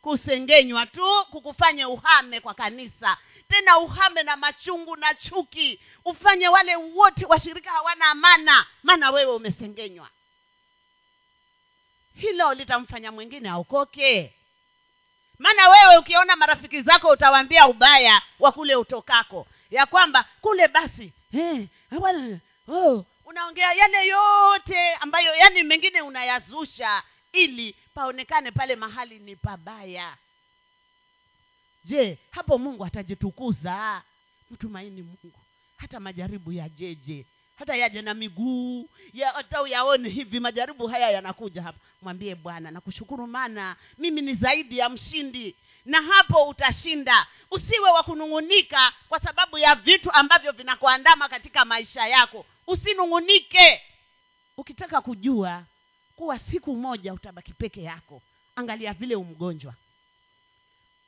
kusengenywa 0.02 0.86
tu 0.86 1.24
kukufanya 1.30 1.88
uhame 1.88 2.40
kwa 2.40 2.54
kanisa. 2.54 3.16
Tena 3.48 3.78
uhame 3.78 4.22
na 4.22 4.36
machungu 4.36 4.96
na 4.96 5.14
chuki. 5.14 5.80
Ufanye 6.04 6.48
wale 6.48 6.76
wote 6.76 7.26
washirika 7.26 7.70
hawana 7.70 8.04
amana 8.10 8.66
maana 8.82 9.10
wewe 9.10 9.34
umesengenywa. 9.34 10.08
Hilo 12.14 12.54
litamfanya 12.54 13.12
mwingine 13.12 13.48
aokoke. 13.48 14.34
Maana 15.38 15.68
wewe 15.68 15.96
ukiona 15.96 16.36
marafiki 16.36 16.82
zako 16.82 17.08
utawaambia 17.08 17.66
ubaya 17.66 18.22
wa 18.38 18.52
kule 18.52 18.76
utokako. 18.76 19.46
Ya 19.70 19.86
kwamba 19.86 20.24
kule 20.40 20.68
basi 20.68 21.12
hey, 21.32 21.66
well, 21.90 22.38
oh, 22.68 23.04
unaongea 23.24 23.72
yale 23.72 24.06
yote 24.06 24.94
ambayo 24.94 25.34
yani 25.34 25.62
mengine 25.62 26.02
unayazusha 26.02 27.02
ili 27.32 27.76
paonekane 27.94 28.50
pale 28.50 28.76
mahali 28.76 29.18
ni 29.18 29.36
pabaya. 29.36 30.16
Je 31.84 32.18
hapo 32.30 32.58
mungu 32.58 32.84
atajitukuza? 32.84 34.02
Mtumaini 34.50 35.02
mungu. 35.02 35.38
Hata 35.76 36.00
majaribu 36.00 36.52
yajeje. 36.52 37.26
Hata 37.56 37.76
yaje 37.76 38.02
na 38.02 38.14
miguu. 38.14 38.88
Ya, 39.12 39.32
hata 39.32 39.62
uyaone 39.62 40.08
hivi 40.08 40.40
majaribu 40.40 40.86
haya 40.86 41.10
yanakuja 41.10 41.62
hapa. 41.62 41.78
Mwambie 42.02 42.34
bwana 42.34 42.70
nakushukuru 42.70 43.26
maana 43.26 43.76
mimi 43.98 44.20
ni 44.20 44.34
zaidi 44.34 44.78
ya 44.78 44.88
mshindi. 44.88 45.56
Na 45.84 46.02
hapo 46.02 46.48
utashinda. 46.48 47.26
Usiwe 47.50 47.90
wa 47.90 48.02
kunung'unika 48.02 48.92
kwa 49.08 49.20
sababu 49.20 49.58
ya 49.58 49.74
vitu 49.74 50.12
ambavyo 50.12 50.52
vinakuandama 50.52 51.28
katika 51.28 51.64
maisha 51.64 52.06
yako. 52.06 52.46
Usinung'unike. 52.66 53.82
Ukitaka 54.56 55.00
kujua 55.00 55.64
kuwa 56.20 56.38
siku 56.38 56.76
moja 56.76 57.14
utabaki 57.14 57.52
peke 57.52 57.83
yako. 57.83 58.22
Angalia 58.56 58.92
vile 58.92 59.16
umgonjwa 59.16 59.74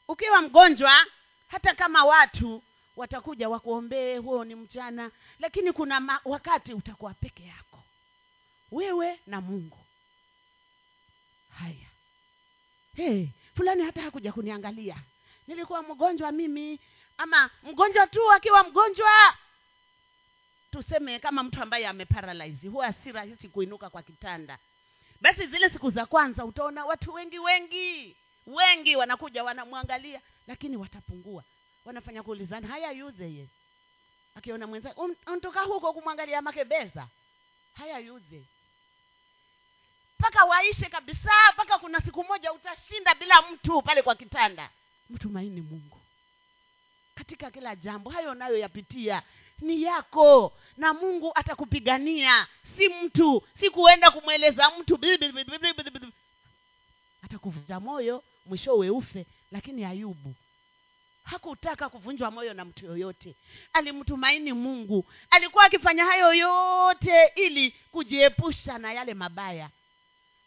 ukiwa 0.08 0.42
mgonjwa 0.42 1.06
hata 1.48 1.74
kama 1.74 2.04
watu 2.04 2.62
watakuja 2.96 3.48
wakuombee 3.48 4.16
huo 4.16 4.44
ni 4.44 4.54
mchana 4.54 5.10
lakini 5.38 5.72
kuna 5.72 6.00
ma- 6.00 6.20
wakati 6.24 6.74
utakuwa 6.74 7.14
peke 7.14 7.44
yako. 7.44 7.82
Wewe 8.70 9.20
na 9.26 9.40
mungu. 9.40 9.78
Haya. 11.58 11.88
Hey, 12.96 13.26
fulani 13.56 13.82
hata 13.82 14.02
hakuja 14.02 14.32
kuniangalia. 14.32 14.96
Nilikuwa 15.46 15.82
mgonjwa 15.82 16.32
mimi 16.32 16.80
ama 17.18 17.50
mgonjwa 17.62 18.06
tu 18.06 18.32
akiwa 18.32 18.64
mgonjwa. 18.64 19.36
Tuseme 20.70 21.18
kama 21.18 21.42
mtu 21.42 21.62
ambaye 21.62 21.86
ameparalyze 21.88 22.68
huwa 22.68 22.92
si 22.92 23.12
rahisi 23.12 23.48
kuinuka 23.48 23.90
kwa 23.90 24.02
kitanda 24.02 24.58
basi 25.22 25.46
zile 25.46 25.70
siku 25.70 25.90
za 25.90 26.06
kwanza 26.06 26.44
utaona 26.44 26.84
watu 26.84 27.12
wengi 27.14 27.38
wengi. 27.38 28.16
Wengi 28.46 28.96
wanakuja 28.96 29.44
wanamwangalia 29.44 30.20
lakini 30.46 30.76
watapungua. 30.76 31.44
Wanafanya 31.84 32.22
kuulizana 32.22 32.68
haya 32.68 32.90
yuze 32.92 33.32
ye? 33.32 33.48
Akiona 34.34 34.66
mwenza 34.66 34.94
ntoka 35.36 35.60
huko 35.62 35.92
kumwangalia 35.92 36.42
makebeza? 36.42 37.08
Haya 37.74 37.98
yuze. 37.98 38.42
Mpaka 40.18 40.44
waishe 40.44 40.86
kabisa 40.86 41.30
mpaka 41.54 41.78
kuna 41.78 42.00
siku 42.00 42.24
moja 42.24 42.52
utashinda 42.52 43.14
bila 43.14 43.42
mtu 43.42 43.82
pale 43.82 44.02
kwa 44.02 44.14
kitanda. 44.14 44.70
Mtumaini 45.10 45.60
mungu 45.60 46.01
katika 47.36 47.50
kila 47.60 47.76
jambo. 47.76 48.10
Hayo 48.10 48.30
unayoyapitia 48.30 49.22
ni 49.60 49.82
yako 49.82 50.52
na 50.76 50.94
mungu 50.94 51.32
atakupigania. 51.34 52.46
Si 52.76 52.88
mtu 52.88 53.42
si 53.60 53.70
kuenda 53.70 54.10
kumweleza 54.10 54.70
mtu 54.78 54.98
atakuvunja 57.22 57.80
moyo 57.80 58.24
mwishowe 58.46 58.90
ufe 58.90 59.26
lakini 59.50 59.84
ayubu 59.84 60.34
hakutaka 61.24 61.88
kuvunjwa 61.88 62.30
moyo 62.30 62.54
na 62.54 62.64
mtu 62.64 62.86
yoyote. 62.86 63.36
Alimtumaini 63.72 64.52
mungu. 64.52 65.06
Alikuwa 65.30 65.64
akifanya 65.64 66.04
hayo 66.04 66.34
yote 66.34 67.26
ili 67.36 67.70
kujiepusha 67.70 68.78
na 68.78 68.92
yale 68.92 69.14
mabaya. 69.14 69.70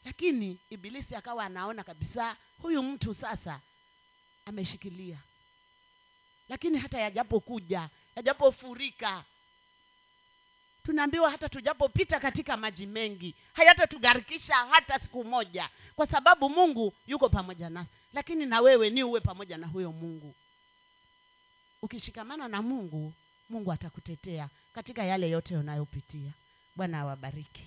Lakini 0.06 0.60
ibilisi 0.69 1.15
akawa 1.15 1.45
anaona 1.45 1.84
kabisa 1.84 2.38
huyu 2.62 2.84
mtu 2.84 3.13
sasa 3.13 3.60
ameshikilia 4.45 5.17
lakini 6.49 6.77
hata 6.77 6.99
yajapokuja 6.99 7.89
yajapofurika 8.15 9.23
tunaambiwa 10.84 11.31
hata 11.31 11.49
tujapopita 11.49 12.19
katika 12.19 12.58
maji 12.58 12.86
mengi 12.86 13.36
hayatatugharikisha 13.53 14.53
hata 14.55 14.99
siku 14.99 15.23
moja 15.23 15.69
kwa 15.95 16.08
sababu 16.08 16.49
mungu 16.49 16.93
yuko 17.08 17.29
pamoja 17.29 17.69
nasi. 17.69 17.89
Lakini 18.13 18.45
na 18.45 18.62
wewe 18.62 18.89
ni 18.89 19.03
uwe 19.03 19.19
pamoja 19.19 19.58
na 19.58 19.67
huyo 19.67 19.91
mungu. 19.91 20.34
Ukishikamana 21.81 22.47
na 22.47 22.62
mungu 22.62 23.13
mungu 23.49 23.71
atakutetea 23.71 24.49
katika 24.73 25.03
yale 25.03 25.29
yote 25.29 25.58
unayopitia. 25.58 26.31
Bwana 26.75 26.99
awabariki 26.99 27.63